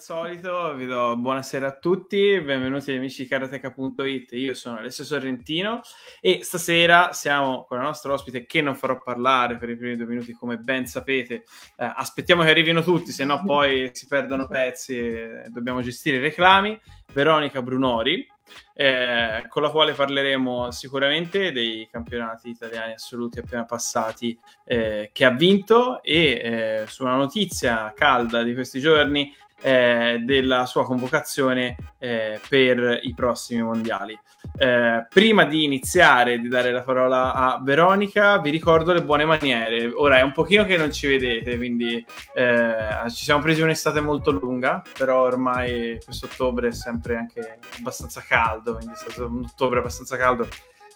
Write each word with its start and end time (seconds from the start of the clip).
solito 0.00 0.72
vi 0.74 0.86
do 0.86 1.14
buonasera 1.14 1.66
a 1.66 1.76
tutti, 1.76 2.40
benvenuti 2.40 2.90
amici 2.92 3.24
di 3.24 3.28
karateka.it, 3.28 4.32
io 4.32 4.54
sono 4.54 4.78
Alessio 4.78 5.04
Sorrentino 5.04 5.82
e 6.22 6.42
stasera 6.42 7.12
siamo 7.12 7.66
con 7.68 7.76
la 7.76 7.82
nostra 7.82 8.14
ospite 8.14 8.46
che 8.46 8.62
non 8.62 8.74
farò 8.74 8.98
parlare 8.98 9.58
per 9.58 9.68
i 9.68 9.76
primi 9.76 9.96
due 9.96 10.06
minuti 10.06 10.32
come 10.32 10.56
ben 10.56 10.86
sapete, 10.86 11.34
eh, 11.76 11.92
aspettiamo 11.94 12.42
che 12.42 12.50
arrivino 12.50 12.82
tutti, 12.82 13.12
se 13.12 13.26
no 13.26 13.42
poi 13.44 13.90
si 13.92 14.06
perdono 14.06 14.46
pezzi 14.46 14.98
e 14.98 15.44
dobbiamo 15.48 15.82
gestire 15.82 16.16
i 16.16 16.20
reclami, 16.20 16.80
Veronica 17.12 17.60
Brunori, 17.60 18.26
eh, 18.72 19.44
con 19.48 19.62
la 19.62 19.70
quale 19.70 19.92
parleremo 19.92 20.70
sicuramente 20.70 21.52
dei 21.52 21.86
campionati 21.90 22.48
italiani 22.48 22.94
assoluti 22.94 23.38
appena 23.38 23.64
passati 23.64 24.36
eh, 24.64 25.10
che 25.12 25.24
ha 25.24 25.30
vinto 25.30 26.02
e 26.02 26.40
eh, 26.42 26.84
su 26.86 27.04
una 27.04 27.16
notizia 27.16 27.92
calda 27.94 28.42
di 28.42 28.54
questi 28.54 28.80
giorni 28.80 29.32
eh, 29.62 30.22
della 30.24 30.66
sua 30.66 30.84
convocazione 30.84 31.76
eh, 31.98 32.40
per 32.48 33.00
i 33.02 33.14
prossimi 33.14 33.62
mondiali. 33.62 34.18
Eh, 34.56 35.06
prima 35.08 35.44
di 35.44 35.64
iniziare 35.64 36.38
di 36.38 36.48
dare 36.48 36.72
la 36.72 36.82
parola 36.82 37.32
a 37.34 37.60
Veronica, 37.62 38.38
vi 38.38 38.50
ricordo 38.50 38.92
le 38.92 39.02
buone 39.02 39.24
maniere. 39.24 39.90
Ora 39.94 40.18
è 40.18 40.22
un 40.22 40.32
pochino 40.32 40.64
che 40.64 40.76
non 40.76 40.92
ci 40.92 41.06
vedete, 41.06 41.56
quindi 41.56 42.04
eh, 42.34 42.74
ci 43.08 43.24
siamo 43.24 43.42
presi 43.42 43.62
un'estate 43.62 44.00
molto 44.00 44.30
lunga, 44.30 44.82
però 44.96 45.22
ormai 45.22 45.98
questo 46.04 46.26
ottobre 46.26 46.68
è 46.68 46.72
sempre 46.72 47.16
anche 47.16 47.58
abbastanza 47.78 48.22
caldo, 48.26 48.74
quindi 48.74 48.92
è 48.92 48.96
stato 48.96 49.26
un 49.26 49.44
ottobre 49.44 49.78
abbastanza 49.80 50.16
caldo 50.16 50.48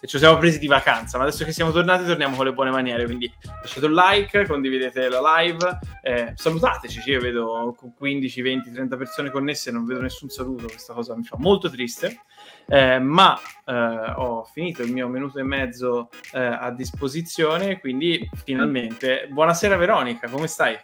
e 0.05 0.07
ci 0.07 0.19
siamo 0.19 0.37
presi 0.37 0.59
di 0.59 0.67
vacanza, 0.67 1.17
ma 1.17 1.23
adesso 1.23 1.43
che 1.43 1.51
siamo 1.51 1.71
tornati 1.71 2.05
torniamo 2.05 2.35
con 2.35 2.45
le 2.45 2.53
buone 2.53 2.69
maniere, 2.69 3.05
quindi 3.05 3.31
lasciate 3.61 3.87
un 3.87 3.93
like, 3.93 4.45
condividete 4.45 5.09
la 5.09 5.39
live, 5.39 5.79
eh, 6.03 6.31
salutateci, 6.35 7.01
io 7.09 7.19
vedo 7.19 7.75
con 7.75 7.93
15, 7.93 8.41
20, 8.41 8.71
30 8.71 8.97
persone 8.97 9.31
connesse, 9.31 9.71
non 9.71 9.83
vedo 9.83 10.01
nessun 10.01 10.29
saluto, 10.29 10.67
questa 10.67 10.93
cosa 10.93 11.15
mi 11.15 11.23
fa 11.23 11.37
molto 11.39 11.69
triste, 11.71 12.21
eh, 12.67 12.99
ma 12.99 13.37
eh, 13.65 14.13
ho 14.15 14.43
finito 14.43 14.83
il 14.83 14.91
mio 14.91 15.07
minuto 15.07 15.39
e 15.39 15.43
mezzo 15.43 16.09
eh, 16.33 16.39
a 16.39 16.69
disposizione, 16.71 17.79
quindi 17.79 18.29
finalmente 18.43 19.27
buonasera 19.31 19.75
Veronica, 19.75 20.29
come 20.29 20.45
stai? 20.45 20.77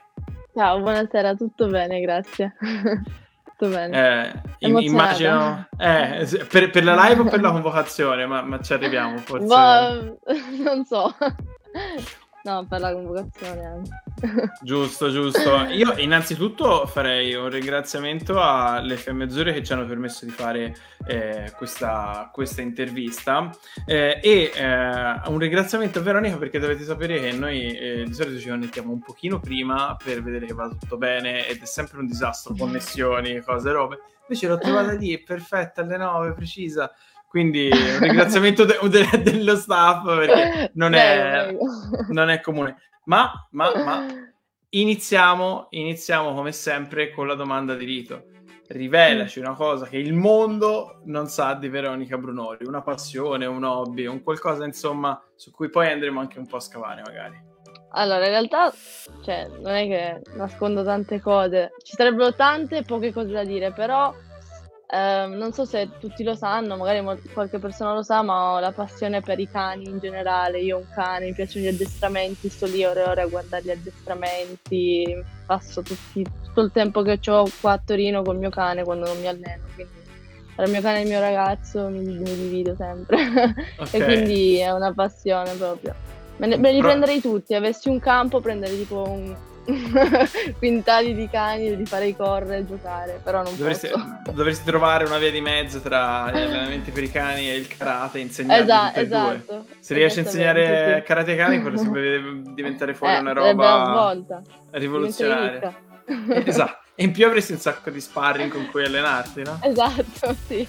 Ciao, 0.54 0.80
buonasera, 0.80 1.36
tutto 1.36 1.68
bene, 1.68 2.02
grazie. 2.02 2.56
Tutto 3.62 3.76
bene. 3.76 4.34
Eh, 4.58 4.86
immagino 4.86 5.68
eh, 5.78 6.26
per, 6.50 6.72
per, 6.72 6.84
la 6.84 6.96
live 6.96 7.22
o 7.22 7.24
per 7.26 7.42
la 7.42 7.52
convocazione, 7.52 8.26
ma, 8.26 8.42
ma 8.42 8.60
ci 8.60 8.74
arriviamo 8.74 9.20
forse. 9.20 9.46
Ma, 9.46 9.92
non 10.64 10.84
so. 10.84 11.16
No, 12.44 12.66
per 12.68 12.80
la 12.80 12.92
convocazione. 12.92 13.82
Giusto, 14.62 15.10
giusto. 15.12 15.66
Io 15.70 15.94
innanzitutto 15.98 16.86
farei 16.86 17.34
un 17.34 17.50
ringraziamento 17.50 18.40
alle 18.42 19.00
Mezzure 19.12 19.54
che 19.54 19.64
ci 19.64 19.74
hanno 19.74 19.86
permesso 19.86 20.26
di 20.26 20.32
fare 20.32 20.76
eh, 21.08 21.52
questa, 21.56 22.30
questa, 22.32 22.62
intervista 22.62 23.50
eh, 23.86 24.20
e 24.22 24.52
eh, 24.54 25.22
un 25.26 25.38
ringraziamento 25.38 26.00
a 26.00 26.02
Veronica 26.04 26.38
perché 26.38 26.60
dovete 26.60 26.84
sapere 26.84 27.20
che 27.20 27.32
noi 27.32 27.76
eh, 27.76 28.04
di 28.06 28.14
solito 28.14 28.40
ci 28.40 28.50
connettiamo 28.50 28.92
un 28.92 29.00
pochino 29.00 29.40
prima 29.40 29.96
per 30.02 30.22
vedere 30.22 30.46
che 30.46 30.54
va 30.54 30.68
tutto 30.68 30.98
bene 30.98 31.48
ed 31.48 31.62
è 31.62 31.66
sempre 31.66 32.00
un 32.00 32.06
disastro, 32.06 32.54
connessioni, 32.56 33.42
cose, 33.42 33.72
robe. 33.72 34.00
Invece 34.28 34.48
l'ho 34.48 34.58
trovata 34.58 34.94
lì, 34.94 35.20
perfetta, 35.22 35.82
alle 35.82 35.98
9, 35.98 36.34
precisa. 36.34 36.92
Quindi 37.32 37.70
un 37.72 38.00
ringraziamento 38.00 38.66
de- 38.66 38.78
de- 38.90 39.22
dello 39.24 39.56
staff 39.56 40.04
perché 40.04 40.72
non 40.74 40.94
è, 40.94 41.56
non 42.10 42.30
è 42.30 42.42
comune. 42.42 42.76
Ma, 43.06 43.32
ma, 43.52 43.72
ma 43.74 44.06
iniziamo, 44.68 45.68
iniziamo 45.70 46.34
come 46.34 46.52
sempre 46.52 47.10
con 47.12 47.28
la 47.28 47.36
domanda 47.36 47.74
di 47.76 47.86
rito. 47.86 48.26
Rivelaci 48.68 49.40
una 49.40 49.54
cosa 49.54 49.86
che 49.86 49.96
il 49.98 50.12
mondo 50.12 51.00
non 51.06 51.28
sa 51.28 51.54
di 51.54 51.70
Veronica 51.70 52.18
Brunori, 52.18 52.66
una 52.66 52.82
passione, 52.82 53.46
un 53.46 53.64
hobby, 53.64 54.08
un 54.08 54.22
qualcosa 54.24 54.66
insomma 54.66 55.18
su 55.34 55.52
cui 55.52 55.70
poi 55.70 55.90
andremo 55.90 56.20
anche 56.20 56.38
un 56.38 56.48
po' 56.48 56.58
a 56.58 56.60
scavare 56.62 57.02
magari. 57.02 57.42
Allora, 57.92 58.26
in 58.26 58.32
realtà, 58.32 58.74
cioè, 59.24 59.48
non 59.48 59.72
è 59.72 59.88
che 59.88 60.22
nascondo 60.36 60.84
tante 60.84 61.22
cose, 61.22 61.72
ci 61.82 61.96
sarebbero 61.96 62.36
tante 62.36 62.84
poche 62.84 63.14
cose 63.14 63.32
da 63.32 63.46
dire, 63.46 63.72
però 63.72 64.14
eh, 64.94 65.26
non 65.26 65.54
so 65.54 65.64
se 65.64 65.88
tutti 66.00 66.22
lo 66.22 66.36
sanno, 66.36 66.76
magari 66.76 67.02
qualche 67.32 67.60
persona 67.60 67.94
lo 67.94 68.04
sa, 68.04 68.22
ma 68.24 68.52
ho 68.52 68.60
la 68.60 68.74
passione 68.74 69.22
per 69.22 69.40
i 69.40 69.48
cani 69.48 69.86
in 69.86 70.00
generale. 70.00 70.60
Io 70.60 70.76
ho 70.76 70.80
un 70.80 70.88
cane, 70.94 71.28
mi 71.28 71.34
piacciono 71.34 71.64
gli 71.64 71.70
addestramenti, 71.70 72.50
sto 72.50 72.66
lì 72.66 72.84
ore 72.84 73.06
e 73.06 73.08
ore 73.08 73.22
a 73.22 73.28
guardare 73.28 73.64
gli 73.64 73.72
addestramenti, 73.72 75.24
passo 75.46 75.82
tutti, 75.82 76.26
tutto 76.44 76.60
il 76.60 76.72
tempo 76.74 77.04
che 77.04 77.20
ho 77.28 77.48
qua 77.62 77.72
a 77.72 77.82
Torino 77.84 78.22
col 78.22 78.38
mio 78.38 78.50
cane 78.50 78.84
quando 78.84 79.06
non 79.06 79.18
mi 79.22 79.28
alleno. 79.28 79.64
Quindi 79.74 79.94
tra 80.56 80.66
il 80.66 80.72
mio 80.72 80.82
cane 80.82 81.00
e 81.00 81.02
il 81.04 81.08
mio 81.08 81.20
ragazzo 81.22 81.88
mi, 81.88 82.04
mi 82.04 82.36
divido 82.36 82.76
sempre. 82.76 83.18
Okay. 83.82 84.00
e 84.00 84.04
quindi 84.04 84.58
è 84.58 84.72
una 84.72 84.94
passione 84.94 85.54
proprio. 85.54 85.96
Me, 86.36 86.48
ne, 86.48 86.58
me 86.58 86.74
li 86.74 86.82
prenderei 86.82 87.22
tutti, 87.22 87.56
avessi 87.56 87.88
un 87.88 88.00
campo 88.00 88.42
prenderei 88.42 88.78
tipo 88.78 89.08
un 89.08 89.36
quintali 90.58 91.14
di 91.14 91.30
cani 91.30 91.68
e 91.68 91.76
li 91.76 91.86
farei 91.86 92.16
correre 92.16 92.58
e 92.58 92.68
giocare, 92.68 93.20
però 93.24 93.44
non 93.44 93.56
dovresti. 93.56 93.90
Dovresti 94.32 94.64
trovare 94.66 95.06
una 95.06 95.18
via 95.18 95.32
di 95.32 95.42
mezzo 95.42 95.80
tra 95.80 96.32
gli 96.32 96.38
allenamenti 96.38 96.92
per 96.92 97.04
i 97.04 97.12
cani 97.12 97.50
e 97.50 97.56
il 97.56 97.68
karate 97.68 98.20
insegnare 98.20 98.64
Esa- 98.64 98.96
esatto, 98.96 99.66
Se 99.80 99.94
riesci 99.94 100.20
a 100.20 100.22
insegnare 100.24 100.98
sì. 101.00 101.04
karate 101.06 101.32
ai 101.32 101.38
cani 101.38 101.62
potrebbe 101.62 102.42
diventare 102.54 102.94
fuori 102.94 103.16
eh, 103.16 103.20
una 103.20 103.34
roba 103.34 104.16
rivoluzionaria. 104.72 105.74
esatto. 106.46 106.80
E 106.96 107.04
in 107.04 107.12
più 107.12 107.26
avresti 107.26 107.54
un 107.54 107.58
sacco 107.60 107.90
di 107.90 108.02
sparring 108.02 108.52
con 108.52 108.68
cui 108.70 108.84
allenarti, 108.86 109.44
no? 109.44 109.60
Esatto, 109.64 110.36
sì. 110.48 110.68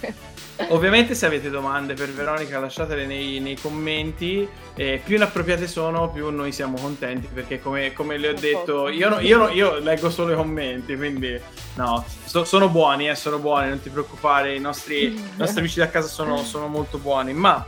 Ovviamente 0.71 1.15
se 1.15 1.27
avete 1.27 1.51
domande 1.51 1.95
per 1.95 2.13
Veronica 2.13 2.59
lasciatele 2.59 3.07
nei, 3.07 3.41
nei 3.41 3.57
commenti, 3.57 4.47
eh, 4.75 5.01
più 5.05 5.17
inappropriate 5.17 5.67
sono 5.67 6.11
più 6.11 6.31
noi 6.31 6.53
siamo 6.53 6.79
contenti 6.81 7.29
perché 7.33 7.61
come, 7.61 7.93
come 7.93 8.17
le 8.17 8.29
ho 8.29 8.35
detto 8.35 8.89
io, 8.89 9.09
no, 9.09 9.21
io, 9.21 9.39
no, 9.39 9.49
io, 9.49 9.79
leggo 9.79 10.11
solo 10.11 10.33
i 10.33 10.37
commenti 10.37 10.97
quindi 10.97 11.39
no, 11.75 12.05
so, 12.25 12.45
sono 12.45 12.69
buoni, 12.69 13.09
eh, 13.09 13.15
sono 13.15 13.39
buoni, 13.39 13.69
non 13.69 13.81
ti 13.81 13.91
preoccupare, 13.91 14.55
i 14.55 14.61
nostri, 14.61 15.05
i 15.15 15.31
nostri 15.37 15.61
amici 15.61 15.79
da 15.79 15.91
casa 15.91 16.09
sono, 16.09 16.39
sono 16.39 16.67
molto 16.69 16.99
buoni, 16.99 17.33
ma... 17.33 17.65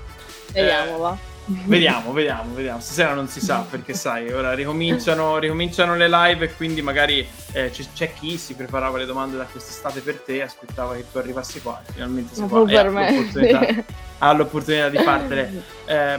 Vediamo, 0.53 0.97
eh, 0.97 0.99
va 0.99 1.33
Vediamo, 1.67 2.13
vediamo, 2.13 2.55
vediamo. 2.55 2.81
Stasera 2.81 3.13
non 3.13 3.29
si 3.29 3.41
sa 3.41 3.67
perché, 3.69 3.93
sai, 3.93 4.33
ora 4.33 4.55
ricominciano, 4.55 5.37
ricominciano 5.39 5.95
le 5.95 6.09
live 6.09 6.47
e 6.47 6.55
quindi 6.55 6.81
magari 6.81 7.27
eh, 7.53 7.71
c'è, 7.71 7.85
c'è, 7.93 8.15
chi 8.15 8.39
si 8.39 8.55
preparava 8.55 8.97
le 8.97 9.05
domande 9.05 9.37
da 9.37 9.45
quest'estate 9.45 10.01
per 10.01 10.21
te, 10.21 10.43
aspettava 10.43 10.95
che 10.95 11.05
tu 11.11 11.19
arrivassi 11.19 11.61
qua. 11.61 11.83
Finalmente 11.93 12.35
si 12.35 12.43
può, 12.45 12.65
per 12.65 12.89
me. 12.89 13.15
L'opportunità, 13.15 13.85
ha 14.19 14.33
l'opportunità 14.33 14.89
di 14.89 14.99
fartele. 14.99 15.63
Eh, 15.87 16.19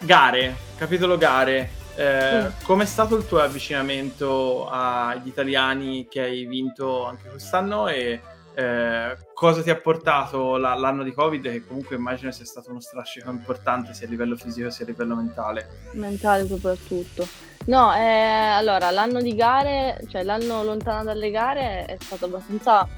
gare, 0.00 0.54
capitolo 0.76 1.16
gare. 1.16 1.70
Eh, 1.94 2.50
sì. 2.58 2.64
Com'è 2.66 2.84
stato 2.84 3.16
il 3.16 3.26
tuo 3.26 3.40
avvicinamento 3.40 4.68
agli 4.68 5.28
italiani 5.28 6.06
che 6.06 6.20
hai 6.20 6.44
vinto 6.44 7.06
anche 7.06 7.30
quest'anno 7.30 7.88
e 7.88 8.20
eh, 8.58 9.14
cosa 9.34 9.62
ti 9.62 9.68
ha 9.68 9.76
portato 9.76 10.56
la, 10.56 10.74
l'anno 10.74 11.02
di 11.02 11.12
Covid, 11.12 11.42
che 11.42 11.66
comunque 11.66 11.96
immagino 11.96 12.30
sia 12.30 12.46
stato 12.46 12.70
uno 12.70 12.80
strascico 12.80 13.30
importante 13.30 13.92
sia 13.92 14.06
a 14.06 14.10
livello 14.10 14.34
fisico 14.34 14.70
sia 14.70 14.86
a 14.86 14.88
livello 14.88 15.14
mentale? 15.14 15.68
Mentale 15.92 16.46
soprattutto. 16.46 17.26
No, 17.66 17.94
eh, 17.94 18.00
allora 18.00 18.90
l'anno 18.90 19.20
di 19.20 19.34
gare, 19.34 20.00
cioè 20.08 20.22
l'anno 20.22 20.64
lontano 20.64 21.04
dalle 21.04 21.30
gare 21.30 21.84
è 21.84 21.96
stato 22.00 22.24
abbastanza 22.24 22.88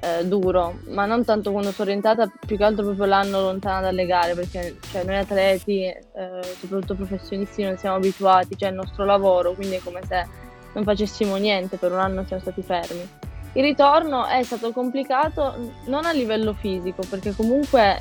eh, 0.00 0.26
duro, 0.26 0.80
ma 0.88 1.06
non 1.06 1.24
tanto 1.24 1.52
quando 1.52 1.70
sono 1.70 1.88
orientata, 1.90 2.28
più 2.44 2.56
che 2.56 2.64
altro 2.64 2.84
proprio 2.84 3.06
l'anno 3.06 3.40
lontano 3.40 3.82
dalle 3.82 4.04
gare, 4.04 4.34
perché 4.34 4.78
cioè, 4.90 5.04
noi 5.04 5.18
atleti, 5.18 5.84
eh, 5.84 6.56
soprattutto 6.58 6.96
professionisti, 6.96 7.62
non 7.62 7.76
siamo 7.76 7.96
abituati, 7.96 8.56
cioè 8.56 8.70
il 8.70 8.74
nostro 8.74 9.04
lavoro, 9.04 9.52
quindi 9.52 9.76
è 9.76 9.80
come 9.80 10.00
se 10.08 10.26
non 10.72 10.82
facessimo 10.82 11.36
niente, 11.36 11.76
per 11.76 11.92
un 11.92 12.00
anno 12.00 12.24
siamo 12.26 12.42
stati 12.42 12.62
fermi. 12.62 13.17
Il 13.54 13.62
ritorno 13.62 14.26
è 14.26 14.42
stato 14.42 14.72
complicato 14.72 15.72
non 15.86 16.04
a 16.04 16.12
livello 16.12 16.54
fisico, 16.54 17.02
perché 17.08 17.34
comunque 17.34 17.98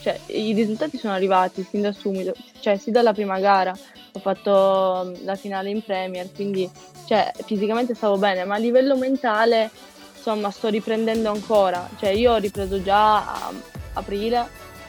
cioè, 0.00 0.18
i 0.26 0.52
risultati 0.52 0.96
sono 0.96 1.12
arrivati 1.12 1.62
sin 1.62 1.82
da 1.82 1.92
subito, 1.92 2.32
cioè 2.60 2.76
sin 2.76 2.92
dalla 2.92 3.12
prima 3.12 3.38
gara. 3.38 3.76
Ho 4.12 4.18
fatto 4.18 5.14
la 5.22 5.36
finale 5.36 5.70
in 5.70 5.82
Premier, 5.84 6.32
quindi 6.32 6.68
cioè, 7.06 7.30
fisicamente 7.44 7.94
stavo 7.94 8.16
bene, 8.16 8.44
ma 8.44 8.56
a 8.56 8.58
livello 8.58 8.96
mentale 8.96 9.70
insomma 10.16 10.50
sto 10.50 10.68
riprendendo 10.68 11.30
ancora. 11.30 11.88
Cioè, 11.98 12.10
io 12.10 12.32
ho 12.32 12.38
ripreso 12.38 12.82
già 12.82 13.18
a 13.18 13.52
aprile, 13.94 14.46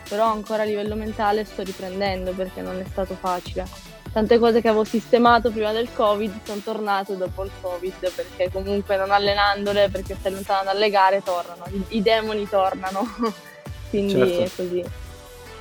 però 0.08 0.26
ancora 0.26 0.64
a 0.64 0.66
livello 0.66 0.96
mentale 0.96 1.46
sto 1.46 1.64
riprendendo 1.64 2.32
perché 2.32 2.62
non 2.62 2.80
è 2.80 2.86
stato 2.90 3.16
facile 3.16 3.91
tante 4.12 4.40
cose 4.40 4.62
che 4.62 4.68
avevo 4.68 4.84
sistemato 4.84 5.52
prima 5.52 5.72
del 5.72 5.90
covid 5.94 6.40
sono 6.44 6.62
tornate 6.64 7.18
dopo 7.18 7.44
il 7.44 7.52
covid 7.62 8.12
perché 8.14 8.50
comunque 8.52 8.98
non 8.98 9.12
allenandole 9.12 9.90
perché 9.90 10.16
stai 10.20 10.34
lontano 10.34 10.64
dalle 10.66 10.90
gare 10.90 11.22
tornano 11.24 11.64
i, 11.72 11.98
i 11.98 12.02
demoni 12.02 12.48
tornano 12.48 13.08
quindi 13.90 14.14
certo. 14.14 14.42
è 14.42 14.50
così 14.56 14.84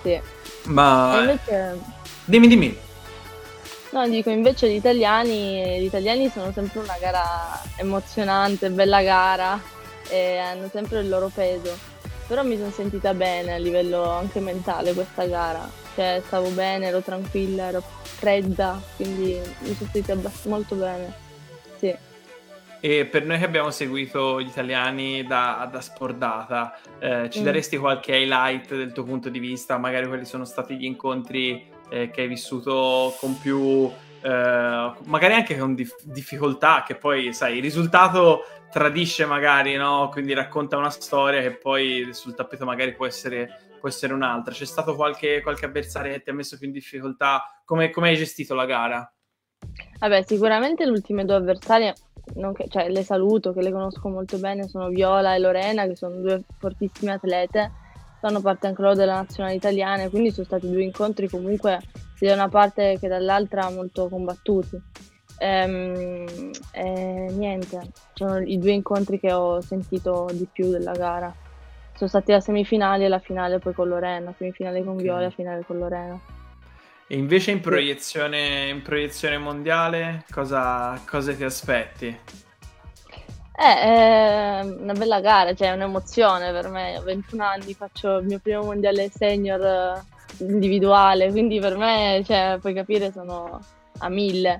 sì. 0.02 0.20
ma 0.64 1.18
invece... 1.20 1.78
dimmi 2.24 2.48
dimmi 2.48 2.78
no 3.90 4.08
dico 4.08 4.30
invece 4.30 4.68
gli 4.68 4.76
italiani 4.76 5.80
gli 5.80 5.84
italiani 5.84 6.28
sono 6.28 6.52
sempre 6.52 6.80
una 6.80 6.96
gara 7.00 7.60
emozionante 7.76 8.70
bella 8.70 9.02
gara 9.02 9.78
e 10.10 10.38
hanno 10.38 10.68
sempre 10.70 11.00
il 11.00 11.08
loro 11.08 11.30
peso. 11.32 11.88
Però 12.26 12.42
mi 12.42 12.56
sono 12.56 12.70
sentita 12.70 13.14
bene 13.14 13.54
a 13.54 13.58
livello 13.58 14.08
anche 14.08 14.40
mentale 14.40 14.92
questa 14.92 15.24
gara, 15.26 15.68
cioè 16.00 16.22
stavo 16.24 16.48
bene, 16.48 16.86
ero 16.86 17.02
tranquilla, 17.02 17.66
ero 17.66 17.82
fredda, 17.82 18.80
quindi 18.96 19.38
mi 19.58 19.74
sono 19.74 19.90
sentita 19.92 20.16
molto 20.48 20.74
bene. 20.74 21.12
Sì. 21.76 21.94
E 22.80 23.04
per 23.04 23.26
noi 23.26 23.38
che 23.38 23.44
abbiamo 23.44 23.70
seguito 23.70 24.40
gli 24.40 24.46
italiani 24.46 25.26
da, 25.26 25.68
da 25.70 25.82
Spordata, 25.82 26.80
eh, 26.98 27.28
ci 27.28 27.40
mm. 27.40 27.44
daresti 27.44 27.76
qualche 27.76 28.16
highlight 28.16 28.74
del 28.74 28.92
tuo 28.92 29.04
punto 29.04 29.28
di 29.28 29.38
vista? 29.38 29.76
Magari 29.76 30.06
quali 30.06 30.24
sono 30.24 30.46
stati 30.46 30.74
gli 30.78 30.86
incontri 30.86 31.68
eh, 31.90 32.10
che 32.10 32.22
hai 32.22 32.28
vissuto 32.28 33.14
con 33.20 33.38
più, 33.38 33.90
eh, 34.22 34.92
magari 35.04 35.34
anche 35.34 35.58
con 35.58 35.74
dif- 35.74 36.02
difficoltà, 36.04 36.82
che 36.86 36.94
poi, 36.94 37.34
sai, 37.34 37.56
il 37.56 37.62
risultato 37.62 38.44
tradisce 38.70 39.26
magari, 39.26 39.76
no? 39.76 40.08
Quindi 40.10 40.32
racconta 40.32 40.78
una 40.78 40.88
storia 40.88 41.42
che 41.42 41.50
poi 41.50 42.08
sul 42.12 42.34
tappeto 42.34 42.64
magari 42.64 42.94
può 42.94 43.04
essere, 43.04 43.69
può 43.80 43.88
essere 43.88 44.12
un'altra. 44.12 44.54
C'è 44.54 44.64
stato 44.64 44.94
qualche, 44.94 45.40
qualche 45.42 45.64
avversario 45.64 46.12
che 46.12 46.22
ti 46.22 46.30
ha 46.30 46.34
messo 46.34 46.56
più 46.56 46.68
in 46.68 46.72
difficoltà? 46.72 47.62
Come, 47.64 47.90
come 47.90 48.10
hai 48.10 48.16
gestito 48.16 48.54
la 48.54 48.66
gara? 48.66 49.12
Vabbè, 49.98 50.22
sicuramente 50.22 50.84
le 50.84 50.92
ultime 50.92 51.24
due 51.24 51.34
avversarie 51.34 51.94
che, 52.54 52.66
cioè, 52.68 52.88
le 52.88 53.02
saluto, 53.02 53.52
che 53.52 53.62
le 53.62 53.72
conosco 53.72 54.08
molto 54.08 54.38
bene, 54.38 54.68
sono 54.68 54.88
Viola 54.88 55.34
e 55.34 55.38
Lorena, 55.38 55.86
che 55.86 55.96
sono 55.96 56.16
due 56.16 56.44
fortissime 56.58 57.12
atlete, 57.12 57.72
fanno 58.20 58.40
parte 58.40 58.66
anche 58.66 58.82
loro 58.82 58.94
della 58.94 59.14
nazionale 59.14 59.56
italiana, 59.56 60.08
quindi 60.08 60.30
sono 60.30 60.46
stati 60.46 60.70
due 60.70 60.82
incontri 60.82 61.28
comunque 61.28 61.80
sia 62.14 62.28
da 62.28 62.34
una 62.34 62.48
parte 62.48 62.98
che 63.00 63.08
dall'altra 63.08 63.70
molto 63.70 64.08
combattuti. 64.08 64.80
Ehm, 65.38 66.50
e 66.72 67.26
niente, 67.30 67.80
sono 68.12 68.38
i 68.38 68.58
due 68.58 68.72
incontri 68.72 69.18
che 69.18 69.32
ho 69.32 69.60
sentito 69.60 70.28
di 70.32 70.46
più 70.50 70.70
della 70.70 70.92
gara. 70.92 71.34
Sono 72.00 72.12
stati 72.12 72.32
la 72.32 72.40
semifinale 72.40 73.04
e 73.04 73.08
la 73.08 73.18
finale 73.18 73.58
poi 73.58 73.74
con 73.74 73.86
Lorena, 73.86 74.32
semifinale 74.34 74.82
con 74.82 74.96
Viola 74.96 75.20
e 75.20 75.24
la 75.24 75.30
finale 75.30 75.64
con 75.66 75.76
Lorena. 75.76 76.18
E 77.06 77.14
invece 77.14 77.50
in 77.50 77.60
proiezione, 77.60 78.70
in 78.70 78.80
proiezione 78.80 79.36
mondiale 79.36 80.24
cosa, 80.30 80.98
cosa, 81.06 81.34
ti 81.34 81.44
aspetti? 81.44 82.06
Eh, 82.06 83.74
è 83.76 84.60
una 84.62 84.94
bella 84.94 85.20
gara, 85.20 85.52
cioè 85.52 85.72
è 85.72 85.74
un'emozione 85.74 86.50
per 86.52 86.68
me. 86.68 86.96
Ho 86.96 87.02
21 87.02 87.44
anni, 87.44 87.74
faccio 87.74 88.16
il 88.16 88.24
mio 88.24 88.38
primo 88.38 88.62
mondiale 88.62 89.10
senior 89.10 89.62
eh, 89.62 90.02
individuale, 90.38 91.30
quindi 91.30 91.60
per 91.60 91.76
me, 91.76 92.22
cioè, 92.24 92.56
puoi 92.62 92.72
capire, 92.72 93.12
sono 93.12 93.60
a 93.98 94.08
mille. 94.08 94.58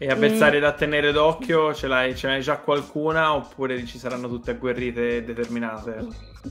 E 0.00 0.08
avversarie 0.08 0.60
mm. 0.60 0.62
da 0.62 0.72
tenere 0.72 1.10
d'occhio, 1.10 1.74
ce 1.74 1.88
l'hai, 1.88 2.14
ce 2.14 2.28
l'hai 2.28 2.40
già 2.40 2.58
qualcuna 2.58 3.34
oppure 3.34 3.84
ci 3.84 3.98
saranno 3.98 4.28
tutte 4.28 4.52
agguerrite 4.52 5.16
e 5.16 5.24
determinate? 5.24 6.06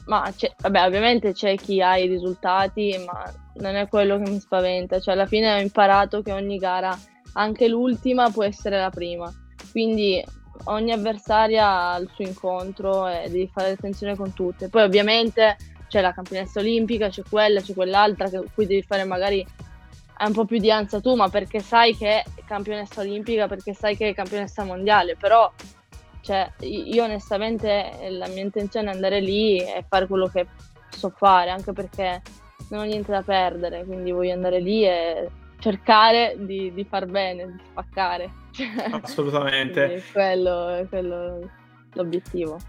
Ma 0.06 0.30
vabbè, 0.58 0.86
ovviamente 0.86 1.32
c'è 1.32 1.56
chi 1.56 1.82
ha 1.82 1.98
i 1.98 2.08
risultati, 2.08 2.94
ma 3.06 3.24
non 3.62 3.76
è 3.76 3.88
quello 3.88 4.18
che 4.18 4.30
mi 4.30 4.40
spaventa. 4.42 5.00
Cioè, 5.00 5.14
alla 5.14 5.26
fine 5.26 5.54
ho 5.54 5.60
imparato 5.62 6.22
che 6.22 6.34
ogni 6.34 6.58
gara, 6.58 6.98
anche 7.34 7.70
l'ultima, 7.70 8.30
può 8.30 8.44
essere 8.44 8.78
la 8.78 8.90
prima. 8.90 9.34
Quindi 9.72 10.22
ogni 10.66 10.92
avversaria 10.92 11.92
ha 11.92 11.98
il 12.00 12.10
suo 12.14 12.26
incontro 12.26 13.08
e 13.08 13.30
devi 13.30 13.50
fare 13.54 13.72
attenzione 13.72 14.18
con 14.18 14.34
tutte. 14.34 14.68
Poi 14.68 14.84
ovviamente 14.84 15.56
c'è 15.88 16.02
la 16.02 16.12
campionessa 16.12 16.60
olimpica, 16.60 17.08
c'è 17.08 17.24
quella, 17.30 17.62
c'è 17.62 17.74
quell'altra, 17.74 18.30
che 18.30 18.44
cui 18.54 18.66
devi 18.66 18.82
fare 18.82 19.06
magari 19.06 19.46
hai 20.18 20.28
un 20.28 20.34
po' 20.34 20.46
più 20.46 20.60
di 20.60 20.72
ansia 20.72 21.00
tu, 21.00 21.16
ma 21.16 21.30
perché 21.30 21.60
sai 21.60 21.96
che 21.96 22.22
è 22.22 22.24
campionessa 22.46 23.02
olimpica, 23.02 23.48
perché 23.48 23.74
sai 23.74 23.96
che 23.96 24.10
è 24.10 24.14
campionessa 24.14 24.64
mondiale, 24.64 25.16
però 25.16 25.52
cioè, 26.22 26.52
io 26.60 27.04
onestamente 27.04 27.92
la 28.10 28.28
mia 28.28 28.44
intenzione 28.44 28.92
è 28.92 28.94
andare 28.94 29.22
lì 29.22 29.60
e 29.60 29.86
fare 29.88 30.08
quello 30.08 30.28
che 30.28 30.48
so 30.90 31.10
fare, 31.16 31.52
anche 31.52 31.72
perché 31.72 32.22
non 32.70 32.82
ho 32.82 32.84
niente 32.84 33.12
da 33.12 33.22
perdere, 33.22 33.86
quindi 33.86 34.12
voglio 34.12 34.34
andare 34.34 34.60
lì 34.60 34.86
e 34.86 35.30
cercare 35.60 36.36
di, 36.38 36.74
di 36.74 36.84
far 36.84 37.06
bene, 37.06 37.46
di 37.46 37.62
spaccare. 37.70 38.30
Assolutamente. 39.02 40.04
quello 40.12 40.70
è 40.70 40.88
quello 40.90 41.50
l'obiettivo. 41.94 42.60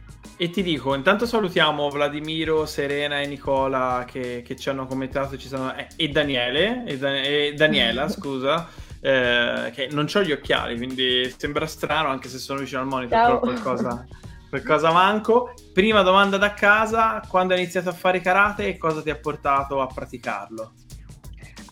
E 0.41 0.51
ti 0.51 0.63
dico, 0.63 0.95
intanto 0.95 1.27
salutiamo 1.27 1.91
Vladimiro, 1.91 2.65
Serena 2.65 3.21
e 3.21 3.27
Nicola 3.27 4.05
che, 4.07 4.45
che 4.47 4.55
ci 4.55 4.69
hanno 4.69 4.87
commentato 4.87 5.37
ci 5.37 5.49
sono, 5.49 5.75
eh, 5.75 5.89
e 5.97 6.11
Daniele, 6.11 6.85
e, 6.87 6.97
da, 6.97 7.21
e 7.21 7.55
Daniela, 7.57 8.07
scusa, 8.09 8.69
eh, 9.01 9.73
che 9.75 9.89
non 9.91 10.07
ho 10.15 10.23
gli 10.23 10.31
occhiali, 10.31 10.77
quindi 10.77 11.35
sembra 11.37 11.67
strano 11.67 12.07
anche 12.11 12.29
se 12.29 12.39
sono 12.39 12.61
vicino 12.61 12.83
al 12.83 12.87
monitor, 12.87 13.19
Ciao. 13.19 13.41
però 13.41 13.53
qualcosa, 13.53 14.07
qualcosa 14.49 14.93
manco. 14.93 15.55
Prima 15.75 16.03
domanda 16.03 16.37
da 16.37 16.55
casa, 16.55 17.21
quando 17.29 17.55
hai 17.55 17.61
iniziato 17.63 17.89
a 17.89 17.93
fare 17.93 18.21
karate 18.21 18.69
e 18.69 18.79
cosa 18.79 19.03
ti 19.03 19.11
ha 19.11 19.17
portato 19.17 19.81
a 19.81 19.89
praticarlo? 19.89 20.73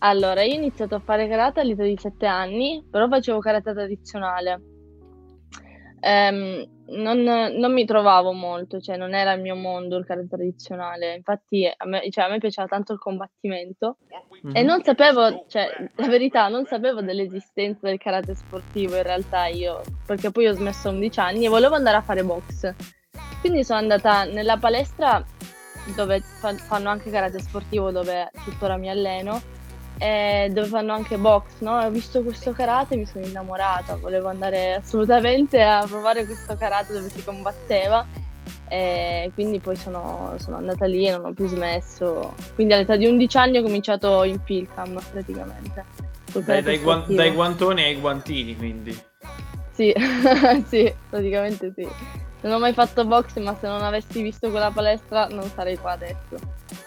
Allora, 0.00 0.42
io 0.42 0.54
ho 0.54 0.58
iniziato 0.58 0.96
a 0.96 1.00
fare 1.00 1.28
karate 1.28 1.60
all'età 1.60 1.84
di 1.84 1.96
7 1.96 2.26
anni, 2.26 2.84
però 2.90 3.06
facevo 3.06 3.38
karate 3.38 3.72
tradizionale 3.72 4.60
ehm, 6.06 6.68
non, 6.88 7.22
non, 7.22 7.72
mi 7.72 7.84
trovavo 7.84 8.32
molto, 8.32 8.80
cioè 8.80 8.96
non 8.96 9.12
era 9.12 9.32
il 9.32 9.40
mio 9.42 9.56
mondo 9.56 9.96
il 9.96 10.06
karate 10.06 10.28
tradizionale, 10.28 11.14
infatti 11.16 11.68
a 11.76 11.84
me, 11.86 12.08
cioè, 12.10 12.24
a 12.24 12.28
me 12.28 12.38
piaceva 12.38 12.68
tanto 12.68 12.92
il 12.92 13.00
combattimento 13.00 13.96
mm-hmm. 14.44 14.54
e 14.54 14.60
mhm. 14.60 14.66
non 14.66 14.82
sapevo, 14.84 15.44
cioè 15.48 15.68
la 15.96 16.06
verità, 16.06 16.46
non 16.48 16.64
sapevo 16.64 17.02
dell'esistenza 17.02 17.88
del 17.88 17.98
karate 17.98 18.34
sportivo 18.36 18.96
in 18.96 19.02
realtà 19.02 19.46
io, 19.46 19.82
perché 20.06 20.30
poi 20.30 20.46
ho 20.46 20.52
smesso 20.52 20.88
a 20.88 20.92
11 20.92 21.20
anni 21.20 21.44
e 21.44 21.48
volevo 21.48 21.74
andare 21.74 21.96
a 21.96 22.02
fare 22.02 22.22
box. 22.22 22.72
Quindi 23.40 23.64
sono 23.64 23.80
andata 23.80 24.24
nella 24.24 24.56
palestra 24.56 25.24
dove 25.96 26.20
fanno 26.20 26.88
anche 26.88 27.10
karate 27.10 27.40
sportivo, 27.40 27.90
dove 27.90 28.30
tuttora 28.44 28.76
mi 28.76 28.90
alleno 28.90 29.40
eh, 29.98 30.50
dove 30.52 30.66
fanno 30.66 30.92
anche 30.92 31.16
box, 31.16 31.60
no? 31.60 31.78
Ho 31.78 31.90
visto 31.90 32.22
questo 32.22 32.52
karate 32.52 32.94
e 32.94 32.98
mi 32.98 33.06
sono 33.06 33.24
innamorata, 33.24 33.96
volevo 33.96 34.28
andare 34.28 34.74
assolutamente 34.74 35.62
a 35.62 35.84
provare 35.88 36.26
questo 36.26 36.56
karate 36.56 36.92
dove 36.92 37.08
si 37.08 37.24
combatteva 37.24 38.06
e 38.68 39.30
quindi 39.34 39.60
poi 39.60 39.76
sono, 39.76 40.34
sono 40.38 40.56
andata 40.56 40.86
lì 40.86 41.06
e 41.06 41.12
non 41.12 41.26
ho 41.26 41.32
più 41.32 41.46
smesso. 41.46 42.34
Quindi 42.54 42.74
all'età 42.74 42.96
di 42.96 43.06
11 43.06 43.36
anni 43.36 43.58
ho 43.58 43.62
cominciato 43.62 44.22
in 44.24 44.42
Pilcam 44.42 45.00
praticamente. 45.10 45.84
Dai, 46.32 46.62
dai, 46.62 46.78
guan- 46.78 47.04
dai 47.08 47.32
guantoni 47.32 47.82
ai 47.82 47.98
guantini 47.98 48.56
quindi. 48.56 48.98
Sì, 49.72 49.94
sì, 50.68 50.92
praticamente 51.08 51.72
sì. 51.74 51.88
Non 52.42 52.54
ho 52.54 52.58
mai 52.58 52.72
fatto 52.74 53.04
box, 53.04 53.36
ma 53.38 53.56
se 53.58 53.66
non 53.66 53.82
avessi 53.82 54.20
visto 54.22 54.50
quella 54.50 54.70
palestra 54.70 55.26
non 55.28 55.48
sarei 55.54 55.78
qua 55.78 55.92
adesso. 55.92 56.36